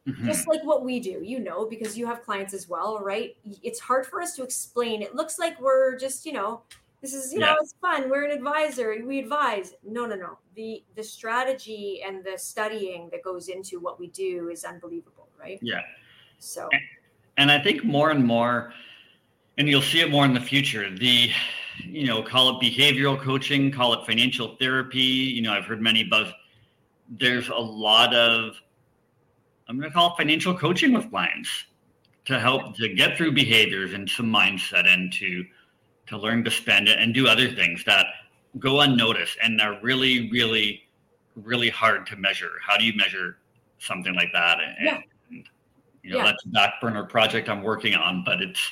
Mhm. 0.07 0.25
just 0.25 0.49
like 0.49 0.61
what 0.65 0.83
we 0.83 0.99
do 0.99 1.21
you 1.23 1.39
know 1.39 1.65
because 1.65 1.97
you 1.97 2.05
have 2.05 2.23
clients 2.23 2.53
as 2.53 2.67
well 2.67 2.99
right? 2.99 3.37
It's 3.69 3.79
hard 3.79 4.05
for 4.05 4.21
us 4.21 4.35
to 4.35 4.43
explain. 4.43 5.01
It 5.01 5.15
looks 5.15 5.39
like 5.39 5.55
we're 5.61 5.97
just 5.97 6.25
you 6.25 6.33
know 6.33 6.63
this 7.03 7.13
is 7.13 7.31
you 7.31 7.39
know 7.39 7.47
Yeah. 7.47 7.55
it's 7.61 7.75
fun 7.79 8.09
we're 8.09 8.23
an 8.23 8.31
advisor 8.31 8.95
we 9.05 9.19
advise 9.19 9.75
no 9.83 10.07
no 10.07 10.15
no 10.15 10.39
the 10.55 10.83
the 10.95 11.03
strategy 11.03 12.01
and 12.03 12.23
the 12.23 12.37
studying 12.37 13.09
that 13.11 13.21
goes 13.23 13.49
into 13.49 13.79
what 13.79 13.99
we 13.99 14.07
do 14.07 14.49
is 14.49 14.63
unbelievable 14.63 15.27
right 15.39 15.59
Yeah. 15.61 15.81
so 16.39 16.67
and 17.37 17.51
I 17.51 17.59
think 17.59 17.83
more 17.83 18.11
and 18.11 18.25
more, 18.25 18.73
and 19.57 19.67
you'll 19.67 19.81
see 19.81 20.01
it 20.01 20.11
more 20.11 20.25
in 20.25 20.33
the 20.33 20.41
future. 20.41 20.89
The, 20.95 21.29
you 21.83 22.05
know, 22.05 22.21
call 22.21 22.49
it 22.49 22.63
behavioral 22.63 23.19
coaching, 23.19 23.71
call 23.71 23.93
it 23.93 24.05
financial 24.05 24.55
therapy. 24.57 24.99
You 24.99 25.41
know, 25.41 25.53
I've 25.53 25.65
heard 25.65 25.81
many 25.81 26.03
buzz. 26.03 26.27
There's 27.09 27.49
a 27.49 27.55
lot 27.55 28.13
of, 28.13 28.55
I'm 29.67 29.77
going 29.77 29.89
to 29.89 29.93
call 29.93 30.13
it 30.13 30.17
financial 30.17 30.57
coaching 30.57 30.93
with 30.93 31.09
clients 31.09 31.49
to 32.25 32.39
help 32.39 32.75
to 32.77 32.87
get 32.89 33.17
through 33.17 33.33
behaviors 33.33 33.93
and 33.93 34.09
some 34.09 34.27
mindset 34.31 34.87
and 34.87 35.11
to 35.13 35.43
to 36.07 36.17
learn 36.17 36.43
to 36.43 36.51
spend 36.51 36.87
it 36.87 36.99
and 36.99 37.13
do 37.13 37.27
other 37.27 37.49
things 37.51 37.83
that 37.85 38.05
go 38.59 38.81
unnoticed 38.81 39.37
and 39.43 39.59
are 39.61 39.79
really, 39.81 40.29
really, 40.29 40.83
really 41.35 41.69
hard 41.69 42.05
to 42.07 42.15
measure. 42.15 42.51
How 42.65 42.77
do 42.77 42.85
you 42.85 42.93
measure 42.95 43.37
something 43.79 44.13
like 44.13 44.31
that? 44.33 44.59
And, 44.59 44.75
Yeah. 44.85 44.99
and, 45.29 45.45
you 46.03 46.11
know, 46.11 46.17
Yeah. 46.17 46.25
that's 46.25 46.45
a 46.45 46.49
back 46.49 46.79
burner 46.81 47.05
project 47.05 47.49
I'm 47.49 47.63
working 47.63 47.95
on, 47.95 48.23
but 48.23 48.41
it's 48.41 48.71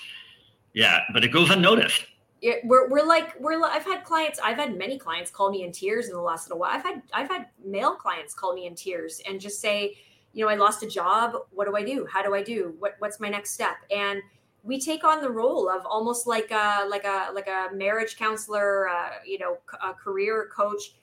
yeah, 0.73 1.01
but 1.13 1.23
it 1.25 1.29
goes 1.29 1.49
unnoticed. 1.49 2.05
it, 2.41 2.61
we're, 2.65 2.89
we're 2.89 3.03
like 3.05 3.39
we're 3.39 3.61
i've 3.65 3.83
had 3.83 4.03
clients 4.03 4.39
i've 4.43 4.57
had 4.57 4.75
many 4.75 4.97
clients 4.97 5.29
call 5.29 5.51
me 5.51 5.63
in 5.63 5.71
tears 5.71 6.07
in 6.07 6.13
the 6.13 6.19
last 6.19 6.47
little 6.47 6.57
while 6.57 6.71
i've 6.73 6.81
had 6.81 6.99
i've 7.13 7.27
had 7.29 7.45
male 7.63 7.93
clients 7.93 8.33
call 8.33 8.55
me 8.55 8.65
in 8.65 8.73
tears 8.73 9.21
and 9.27 9.39
just 9.39 9.61
say 9.61 9.95
you 10.33 10.43
know 10.43 10.49
i 10.49 10.55
lost 10.55 10.81
a 10.81 10.87
job 10.87 11.35
what 11.51 11.67
do 11.67 11.75
i 11.75 11.83
do 11.83 12.07
how 12.11 12.23
do 12.23 12.33
i 12.33 12.41
do 12.41 12.73
what 12.79 12.95
what's 12.97 13.19
my 13.19 13.29
next 13.29 13.51
step 13.51 13.75
and 13.95 14.23
we 14.63 14.79
take 14.79 15.03
on 15.03 15.21
the 15.21 15.29
role 15.29 15.69
of 15.69 15.85
almost 15.85 16.27
like 16.27 16.51
a 16.51 16.85
like 16.89 17.03
a 17.03 17.31
like 17.33 17.47
a 17.47 17.69
marriage 17.73 18.17
counselor 18.17 18.87
uh, 18.87 19.11
you 19.25 19.39
know 19.39 19.57
a 19.83 19.93
career 19.93 20.49
coach 20.55 20.95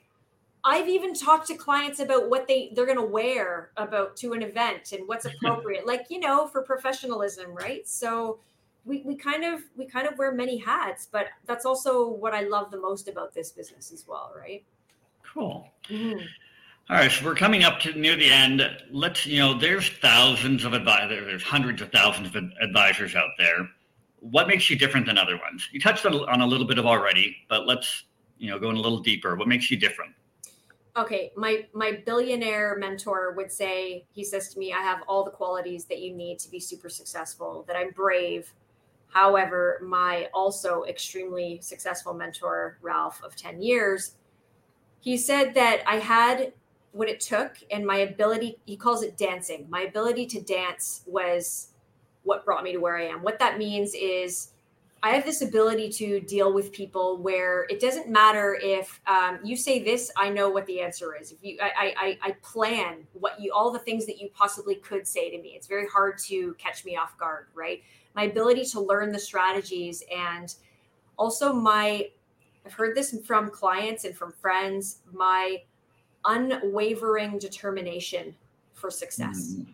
i've 0.63 0.87
even 0.87 1.13
talked 1.13 1.47
to 1.47 1.55
clients 1.55 1.99
about 1.99 2.29
what 2.29 2.47
they 2.47 2.71
they're 2.75 2.85
going 2.85 2.97
to 2.97 3.03
wear 3.03 3.71
about 3.77 4.15
to 4.15 4.33
an 4.33 4.41
event 4.41 4.91
and 4.91 5.07
what's 5.07 5.25
appropriate 5.33 5.85
like 5.85 6.05
you 6.09 6.19
know 6.19 6.47
for 6.47 6.61
professionalism 6.61 7.51
right 7.51 7.87
so 7.87 8.39
we, 8.85 9.01
we 9.05 9.15
kind 9.15 9.43
of 9.43 9.61
we 9.75 9.85
kind 9.85 10.07
of 10.07 10.17
wear 10.17 10.31
many 10.31 10.57
hats 10.57 11.07
but 11.11 11.27
that's 11.45 11.65
also 11.65 12.07
what 12.07 12.33
i 12.33 12.41
love 12.41 12.71
the 12.71 12.79
most 12.79 13.07
about 13.07 13.33
this 13.33 13.51
business 13.51 13.91
as 13.91 14.07
well 14.07 14.31
right 14.37 14.63
Cool. 15.33 15.71
Mhm. 15.89 16.25
All 16.89 16.95
right, 16.95 17.11
so 17.11 17.23
we're 17.23 17.35
coming 17.35 17.63
up 17.63 17.79
to 17.81 17.93
near 17.93 18.15
the 18.15 18.31
end. 18.31 18.63
Let's, 18.89 19.23
you 19.27 19.37
know, 19.37 19.53
there's 19.53 19.89
thousands 19.89 20.65
of 20.65 20.73
advisors, 20.73 21.23
there's 21.23 21.43
hundreds 21.43 21.83
of 21.83 21.91
thousands 21.91 22.35
of 22.35 22.43
advisors 22.59 23.15
out 23.15 23.29
there. 23.37 23.69
What 24.21 24.47
makes 24.47 24.71
you 24.71 24.75
different 24.75 25.05
than 25.05 25.15
other 25.15 25.37
ones? 25.37 25.69
You 25.71 25.79
touched 25.79 26.03
on, 26.07 26.41
a 26.41 26.47
little 26.47 26.65
bit 26.65 26.79
of 26.79 26.87
already, 26.87 27.37
but 27.47 27.67
let's, 27.67 28.05
you 28.39 28.49
know, 28.49 28.57
go 28.57 28.71
in 28.71 28.75
a 28.75 28.81
little 28.81 28.97
deeper. 28.97 29.35
What 29.35 29.47
makes 29.47 29.69
you 29.69 29.77
different? 29.77 30.13
okay 30.97 31.31
my 31.35 31.67
my 31.71 32.01
billionaire 32.03 32.75
mentor 32.79 33.33
would 33.37 33.51
say 33.51 34.03
he 34.11 34.23
says 34.23 34.51
to 34.51 34.57
me 34.57 34.73
i 34.73 34.79
have 34.79 35.03
all 35.07 35.23
the 35.23 35.29
qualities 35.29 35.85
that 35.85 35.99
you 35.99 36.15
need 36.15 36.39
to 36.39 36.49
be 36.49 36.59
super 36.59 36.89
successful 36.89 37.63
that 37.67 37.75
i'm 37.75 37.91
brave 37.91 38.51
however 39.09 39.79
my 39.83 40.27
also 40.33 40.83
extremely 40.85 41.59
successful 41.61 42.11
mentor 42.11 42.79
ralph 42.81 43.21
of 43.23 43.35
10 43.35 43.61
years 43.61 44.15
he 44.99 45.15
said 45.15 45.53
that 45.53 45.83
i 45.85 45.97
had 45.97 46.51
what 46.91 47.07
it 47.07 47.19
took 47.19 47.57
and 47.71 47.85
my 47.85 47.97
ability 47.97 48.57
he 48.65 48.75
calls 48.75 49.03
it 49.03 49.17
dancing 49.17 49.65
my 49.69 49.81
ability 49.81 50.25
to 50.25 50.41
dance 50.41 51.03
was 51.05 51.69
what 52.23 52.43
brought 52.45 52.63
me 52.63 52.71
to 52.71 52.79
where 52.79 52.97
i 52.97 53.03
am 53.03 53.21
what 53.21 53.39
that 53.39 53.57
means 53.57 53.93
is 53.93 54.51
I 55.01 55.11
have 55.11 55.23
this 55.23 55.41
ability 55.41 55.89
to 55.91 56.19
deal 56.19 56.53
with 56.53 56.73
people 56.73 57.17
where 57.17 57.65
it 57.69 57.79
doesn't 57.79 58.09
matter 58.09 58.59
if 58.61 58.99
um, 59.07 59.39
you 59.43 59.55
say 59.55 59.81
this, 59.81 60.11
I 60.17 60.29
know 60.29 60.49
what 60.49 60.65
the 60.65 60.81
answer 60.81 61.15
is. 61.15 61.31
If 61.31 61.37
you, 61.41 61.57
I, 61.61 61.93
I, 61.97 62.17
I 62.21 62.31
plan 62.41 63.07
what 63.13 63.39
you, 63.39 63.53
all 63.53 63.71
the 63.71 63.79
things 63.79 64.05
that 64.07 64.19
you 64.19 64.29
possibly 64.33 64.75
could 64.75 65.07
say 65.07 65.29
to 65.29 65.41
me. 65.41 65.53
It's 65.55 65.67
very 65.67 65.87
hard 65.87 66.17
to 66.25 66.53
catch 66.55 66.83
me 66.83 66.97
off 66.97 67.17
guard, 67.17 67.47
right? 67.55 67.81
My 68.13 68.23
ability 68.23 68.65
to 68.65 68.81
learn 68.81 69.13
the 69.13 69.19
strategies 69.19 70.03
and 70.13 70.53
also 71.17 71.53
my, 71.53 72.09
I've 72.65 72.73
heard 72.73 72.93
this 72.93 73.17
from 73.25 73.51
clients 73.51 74.03
and 74.03 74.15
from 74.15 74.33
friends, 74.33 74.99
my 75.13 75.63
unwavering 76.29 77.39
determination 77.39 78.35
for 78.73 78.89
success. 78.89 79.55
Mm, 79.55 79.73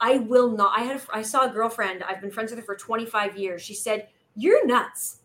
I 0.00 0.18
will 0.18 0.50
not. 0.50 0.78
I 0.78 0.82
had. 0.82 0.96
A, 0.96 1.02
I 1.12 1.22
saw 1.22 1.50
a 1.50 1.52
girlfriend. 1.52 2.02
I've 2.02 2.20
been 2.20 2.30
friends 2.30 2.50
with 2.50 2.60
her 2.60 2.64
for 2.64 2.76
25 2.76 3.36
years. 3.36 3.60
She 3.60 3.74
said, 3.74 4.08
"You're 4.34 4.66
nuts. 4.66 5.18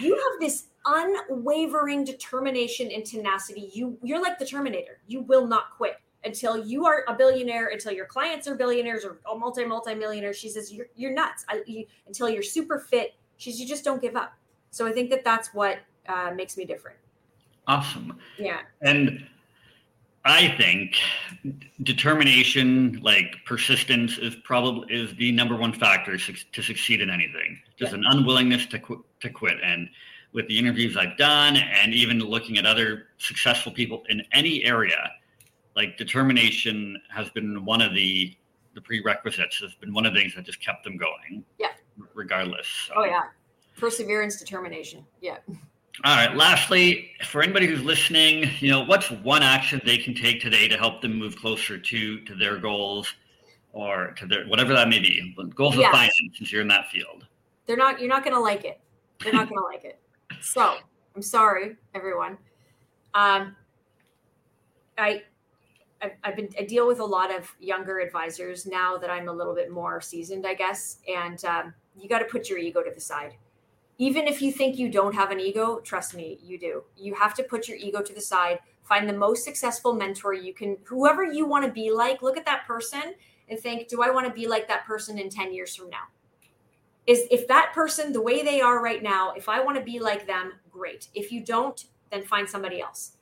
You 0.00 0.14
have 0.14 0.40
this 0.40 0.66
unwavering 0.84 2.04
determination 2.04 2.90
and 2.90 3.04
tenacity. 3.04 3.70
You 3.72 3.96
you're 4.02 4.20
like 4.20 4.38
the 4.38 4.46
Terminator. 4.46 4.98
You 5.06 5.20
will 5.20 5.46
not 5.46 5.70
quit 5.76 6.00
until 6.24 6.66
you 6.66 6.86
are 6.86 7.04
a 7.06 7.14
billionaire. 7.14 7.68
Until 7.68 7.92
your 7.92 8.06
clients 8.06 8.48
are 8.48 8.56
billionaires 8.56 9.04
or 9.04 9.18
multi 9.38 9.64
multi 9.64 9.94
millionaires." 9.94 10.36
She 10.36 10.48
says, 10.48 10.72
"You're 10.72 10.86
you're 10.96 11.12
nuts. 11.12 11.44
I, 11.48 11.62
you, 11.66 11.86
until 12.08 12.28
you're 12.28 12.42
super 12.42 12.80
fit." 12.80 13.14
She 13.36 13.52
says, 13.52 13.60
"You 13.60 13.68
just 13.68 13.84
don't 13.84 14.02
give 14.02 14.16
up." 14.16 14.32
So 14.70 14.86
I 14.86 14.92
think 14.92 15.10
that 15.10 15.24
that's 15.24 15.54
what 15.54 15.78
uh, 16.08 16.32
makes 16.34 16.56
me 16.56 16.64
different. 16.64 16.98
Awesome. 17.68 18.18
Yeah. 18.38 18.60
And 18.82 19.26
I 20.26 20.48
think 20.56 20.96
determination, 21.84 22.98
like 23.00 23.36
persistence, 23.44 24.18
is 24.18 24.34
probably 24.42 24.92
is 24.92 25.14
the 25.16 25.30
number 25.30 25.54
one 25.56 25.72
factor 25.72 26.18
suc- 26.18 26.50
to 26.52 26.62
succeed 26.62 27.00
in 27.00 27.10
anything. 27.10 27.60
Just 27.76 27.92
an 27.92 28.02
unwillingness 28.04 28.66
to 28.66 28.80
quit, 28.80 28.98
to 29.20 29.30
quit. 29.30 29.58
And 29.62 29.88
with 30.32 30.48
the 30.48 30.58
interviews 30.58 30.96
I've 30.96 31.16
done 31.16 31.56
and 31.56 31.94
even 31.94 32.18
looking 32.18 32.58
at 32.58 32.66
other 32.66 33.06
successful 33.18 33.70
people 33.70 34.02
in 34.08 34.20
any 34.32 34.64
area, 34.64 35.12
like 35.76 35.96
determination 35.96 37.00
has 37.14 37.30
been 37.30 37.64
one 37.64 37.80
of 37.80 37.94
the 37.94 38.36
the 38.74 38.80
prerequisites. 38.80 39.60
Has 39.60 39.74
been 39.74 39.94
one 39.94 40.06
of 40.06 40.12
the 40.12 40.20
things 40.20 40.34
that 40.34 40.44
just 40.44 40.60
kept 40.60 40.82
them 40.82 40.96
going. 40.96 41.44
Yeah. 41.58 41.68
Regardless. 42.14 42.66
So. 42.88 42.94
Oh 42.96 43.04
yeah, 43.04 43.22
perseverance, 43.78 44.38
determination. 44.38 45.06
Yeah. 45.20 45.38
All 46.04 46.14
right. 46.14 46.36
Lastly, 46.36 47.10
for 47.24 47.42
anybody 47.42 47.66
who's 47.66 47.82
listening, 47.82 48.50
you 48.60 48.70
know, 48.70 48.84
what's 48.84 49.10
one 49.10 49.42
action 49.42 49.80
they 49.84 49.98
can 49.98 50.14
take 50.14 50.40
today 50.40 50.68
to 50.68 50.76
help 50.76 51.00
them 51.00 51.18
move 51.18 51.36
closer 51.36 51.78
to 51.78 52.20
to 52.20 52.34
their 52.34 52.58
goals, 52.58 53.14
or 53.72 54.12
to 54.18 54.26
their 54.26 54.46
whatever 54.46 54.72
that 54.74 54.88
may 54.88 54.98
be, 54.98 55.34
goals 55.54 55.76
yeah. 55.76 55.86
of 55.86 55.92
finance, 55.92 56.14
since 56.34 56.52
you're 56.52 56.62
in 56.62 56.68
that 56.68 56.88
field. 56.90 57.26
They're 57.66 57.76
not. 57.76 58.00
You're 58.00 58.10
not 58.10 58.24
going 58.24 58.34
to 58.34 58.40
like 58.40 58.64
it. 58.64 58.80
They're 59.22 59.32
not 59.32 59.48
going 59.48 59.60
to 59.60 59.64
like 59.64 59.84
it. 59.84 59.98
So 60.40 60.76
I'm 61.14 61.22
sorry, 61.22 61.76
everyone. 61.94 62.36
Um, 63.14 63.56
I 64.98 65.22
I've, 66.02 66.12
I've, 66.24 66.36
been 66.36 66.48
I 66.58 66.64
deal 66.64 66.86
with 66.86 67.00
a 67.00 67.04
lot 67.04 67.34
of 67.34 67.50
younger 67.58 68.00
advisors 68.00 68.66
now 68.66 68.98
that 68.98 69.10
I'm 69.10 69.28
a 69.28 69.32
little 69.32 69.54
bit 69.54 69.70
more 69.70 70.00
seasoned, 70.00 70.46
I 70.46 70.54
guess. 70.54 70.98
And 71.08 71.42
um, 71.44 71.74
you 71.98 72.08
got 72.08 72.18
to 72.18 72.26
put 72.26 72.48
your 72.48 72.58
ego 72.58 72.82
to 72.82 72.90
the 72.94 73.00
side. 73.00 73.34
Even 73.98 74.26
if 74.26 74.42
you 74.42 74.52
think 74.52 74.78
you 74.78 74.90
don't 74.90 75.14
have 75.14 75.30
an 75.30 75.40
ego, 75.40 75.80
trust 75.80 76.14
me, 76.14 76.38
you 76.42 76.58
do. 76.58 76.84
You 76.96 77.14
have 77.14 77.34
to 77.34 77.42
put 77.42 77.66
your 77.66 77.78
ego 77.78 78.02
to 78.02 78.12
the 78.12 78.20
side. 78.20 78.58
Find 78.82 79.08
the 79.08 79.14
most 79.14 79.44
successful 79.44 79.94
mentor 79.94 80.34
you 80.34 80.52
can, 80.52 80.76
whoever 80.84 81.24
you 81.24 81.46
want 81.46 81.64
to 81.64 81.72
be 81.72 81.90
like. 81.90 82.22
Look 82.22 82.36
at 82.36 82.44
that 82.44 82.66
person 82.66 83.14
and 83.48 83.58
think, 83.58 83.88
do 83.88 84.02
I 84.02 84.10
want 84.10 84.26
to 84.26 84.32
be 84.32 84.46
like 84.46 84.68
that 84.68 84.86
person 84.86 85.18
in 85.18 85.30
10 85.30 85.52
years 85.52 85.74
from 85.74 85.88
now? 85.88 86.08
Is 87.06 87.22
if 87.30 87.48
that 87.48 87.72
person, 87.72 88.12
the 88.12 88.20
way 88.20 88.42
they 88.42 88.60
are 88.60 88.82
right 88.82 89.02
now, 89.02 89.32
if 89.32 89.48
I 89.48 89.60
want 89.62 89.78
to 89.78 89.84
be 89.84 89.98
like 89.98 90.26
them, 90.26 90.54
great. 90.70 91.08
If 91.14 91.32
you 91.32 91.44
don't, 91.44 91.86
then 92.10 92.22
find 92.22 92.48
somebody 92.48 92.80
else 92.80 93.16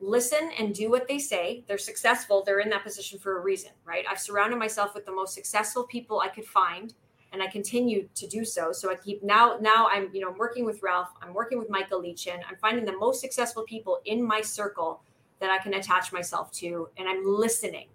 listen 0.00 0.50
and 0.58 0.74
do 0.74 0.90
what 0.90 1.06
they 1.06 1.18
say. 1.18 1.64
They're 1.68 1.78
successful. 1.78 2.42
They're 2.44 2.60
in 2.60 2.70
that 2.70 2.82
position 2.82 3.18
for 3.18 3.38
a 3.38 3.42
reason, 3.42 3.72
right? 3.84 4.04
I've 4.10 4.20
surrounded 4.20 4.58
myself 4.58 4.94
with 4.94 5.06
the 5.06 5.12
most 5.12 5.34
successful 5.34 5.84
people 5.84 6.20
I 6.20 6.28
could 6.28 6.46
find 6.46 6.94
and 7.32 7.42
I 7.42 7.46
continue 7.46 8.08
to 8.14 8.26
do 8.26 8.44
so. 8.44 8.72
So 8.72 8.90
I 8.90 8.96
keep 8.96 9.22
now 9.22 9.58
now 9.60 9.88
I'm 9.90 10.10
you 10.12 10.20
know 10.20 10.30
I'm 10.30 10.38
working 10.38 10.64
with 10.64 10.82
Ralph, 10.82 11.10
I'm 11.22 11.34
working 11.34 11.58
with 11.58 11.70
Michael 11.70 12.00
Lee-Chin. 12.00 12.40
I'm 12.48 12.56
finding 12.56 12.84
the 12.84 12.96
most 12.96 13.20
successful 13.20 13.62
people 13.64 14.00
in 14.04 14.22
my 14.22 14.40
circle 14.40 15.02
that 15.38 15.50
I 15.50 15.58
can 15.58 15.74
attach 15.74 16.12
myself 16.12 16.52
to 16.52 16.88
and 16.96 17.08
I'm 17.08 17.24
listening. 17.24 17.88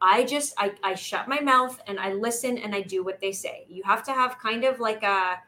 I 0.00 0.24
just 0.24 0.54
I, 0.58 0.72
I 0.82 0.94
shut 0.94 1.28
my 1.28 1.40
mouth 1.40 1.80
and 1.86 1.98
I 1.98 2.12
listen 2.12 2.58
and 2.58 2.74
I 2.74 2.82
do 2.82 3.04
what 3.04 3.20
they 3.20 3.32
say. 3.32 3.66
You 3.68 3.82
have 3.84 4.04
to 4.04 4.12
have 4.12 4.38
kind 4.38 4.64
of 4.64 4.80
like 4.80 5.02
a 5.02 5.40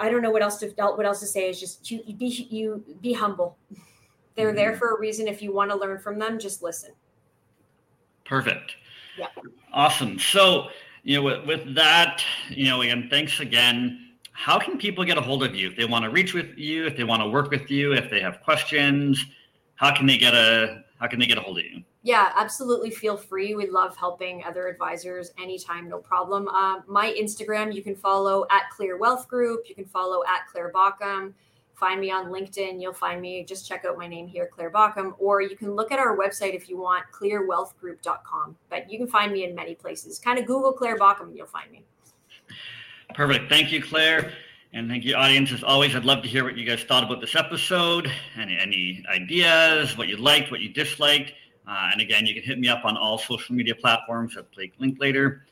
I 0.00 0.10
don't 0.10 0.22
know 0.22 0.30
what 0.30 0.42
else 0.42 0.58
to 0.58 0.68
what 0.70 1.06
else 1.06 1.20
to 1.20 1.26
say 1.26 1.48
is 1.48 1.60
just 1.60 1.90
you 1.90 2.02
be 2.14 2.26
you 2.50 2.84
be 3.00 3.12
humble. 3.12 3.56
They're 4.34 4.48
mm-hmm. 4.48 4.56
there 4.56 4.76
for 4.76 4.96
a 4.96 5.00
reason. 5.00 5.28
If 5.28 5.42
you 5.42 5.52
want 5.52 5.70
to 5.70 5.76
learn 5.76 5.98
from 5.98 6.18
them, 6.18 6.38
just 6.38 6.62
listen. 6.62 6.90
Perfect. 8.24 8.76
Yeah. 9.18 9.26
Awesome. 9.72 10.18
So, 10.18 10.68
you 11.04 11.16
know, 11.16 11.22
with, 11.22 11.46
with 11.46 11.74
that, 11.74 12.24
you 12.48 12.66
know, 12.66 12.80
again, 12.80 13.06
thanks 13.10 13.38
again. 13.38 14.00
How 14.32 14.58
can 14.58 14.78
people 14.78 15.04
get 15.04 15.16
a 15.16 15.20
hold 15.20 15.44
of 15.44 15.54
you 15.54 15.68
if 15.68 15.76
they 15.76 15.84
want 15.84 16.04
to 16.04 16.10
reach 16.10 16.34
with 16.34 16.56
you, 16.56 16.86
if 16.86 16.96
they 16.96 17.04
want 17.04 17.22
to 17.22 17.28
work 17.28 17.50
with 17.50 17.70
you, 17.70 17.92
if 17.92 18.10
they 18.10 18.20
have 18.20 18.40
questions? 18.40 19.24
How 19.76 19.94
can 19.94 20.06
they 20.06 20.16
get 20.16 20.34
a 20.34 20.82
how 20.98 21.06
can 21.06 21.18
they 21.18 21.26
get 21.26 21.38
a 21.38 21.40
hold 21.40 21.58
of 21.58 21.64
you? 21.64 21.82
Yeah, 22.02 22.32
absolutely. 22.34 22.90
Feel 22.90 23.16
free. 23.16 23.54
We 23.54 23.68
love 23.68 23.96
helping 23.96 24.42
other 24.44 24.68
advisors 24.68 25.30
anytime, 25.40 25.88
no 25.88 25.98
problem. 25.98 26.48
Uh, 26.48 26.80
my 26.86 27.14
Instagram, 27.20 27.74
you 27.74 27.82
can 27.82 27.94
follow 27.94 28.46
at 28.50 28.70
Clear 28.70 28.96
Wealth 28.96 29.28
Group. 29.28 29.68
You 29.68 29.74
can 29.74 29.84
follow 29.84 30.22
at 30.24 30.46
Clare 30.50 30.72
Baukham 30.72 31.34
find 31.74 32.00
me 32.00 32.10
on 32.10 32.26
LinkedIn. 32.26 32.80
You'll 32.80 32.92
find 32.92 33.20
me. 33.20 33.44
Just 33.44 33.68
check 33.68 33.84
out 33.84 33.98
my 33.98 34.06
name 34.06 34.26
here, 34.26 34.48
Clare 34.52 34.70
Baukham, 34.70 35.14
or 35.18 35.42
you 35.42 35.56
can 35.56 35.74
look 35.74 35.92
at 35.92 35.98
our 35.98 36.16
website 36.16 36.54
if 36.54 36.68
you 36.68 36.78
want, 36.78 37.04
clearwealthgroup.com. 37.12 38.56
But 38.70 38.90
you 38.90 38.98
can 38.98 39.08
find 39.08 39.32
me 39.32 39.44
in 39.44 39.54
many 39.54 39.74
places. 39.74 40.18
Kind 40.18 40.38
of 40.38 40.46
Google 40.46 40.72
Clare 40.72 40.98
Baukham 40.98 41.28
and 41.28 41.36
you'll 41.36 41.46
find 41.46 41.70
me. 41.70 41.84
Perfect. 43.14 43.48
Thank 43.48 43.72
you, 43.72 43.82
Clare. 43.82 44.32
And 44.72 44.88
thank 44.88 45.04
you, 45.04 45.14
audience. 45.14 45.52
As 45.52 45.62
always, 45.62 45.94
I'd 45.94 46.04
love 46.04 46.22
to 46.22 46.28
hear 46.28 46.42
what 46.42 46.56
you 46.56 46.66
guys 46.66 46.82
thought 46.82 47.04
about 47.04 47.20
this 47.20 47.36
episode. 47.36 48.10
Any, 48.36 48.58
any 48.58 49.04
ideas, 49.08 49.96
what 49.96 50.08
you 50.08 50.16
liked, 50.16 50.50
what 50.50 50.60
you 50.60 50.68
disliked. 50.68 51.32
Uh, 51.66 51.90
and 51.92 52.00
again, 52.00 52.26
you 52.26 52.34
can 52.34 52.42
hit 52.42 52.58
me 52.58 52.68
up 52.68 52.84
on 52.84 52.96
all 52.96 53.16
social 53.16 53.54
media 53.54 53.74
platforms 53.74 54.36
at 54.36 54.50
Blake 54.52 54.74
Linklater. 54.78 55.44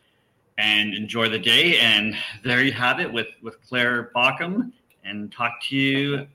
And 0.58 0.92
enjoy 0.92 1.28
the 1.28 1.38
day. 1.38 1.78
And 1.78 2.14
there 2.44 2.62
you 2.62 2.72
have 2.72 3.00
it 3.00 3.10
with, 3.10 3.28
with 3.42 3.56
Clare 3.66 4.10
Baukham 4.14 4.72
and 5.04 5.32
talk 5.32 5.60
to 5.68 5.76
you 5.76 6.26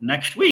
next 0.00 0.36
week. 0.36 0.46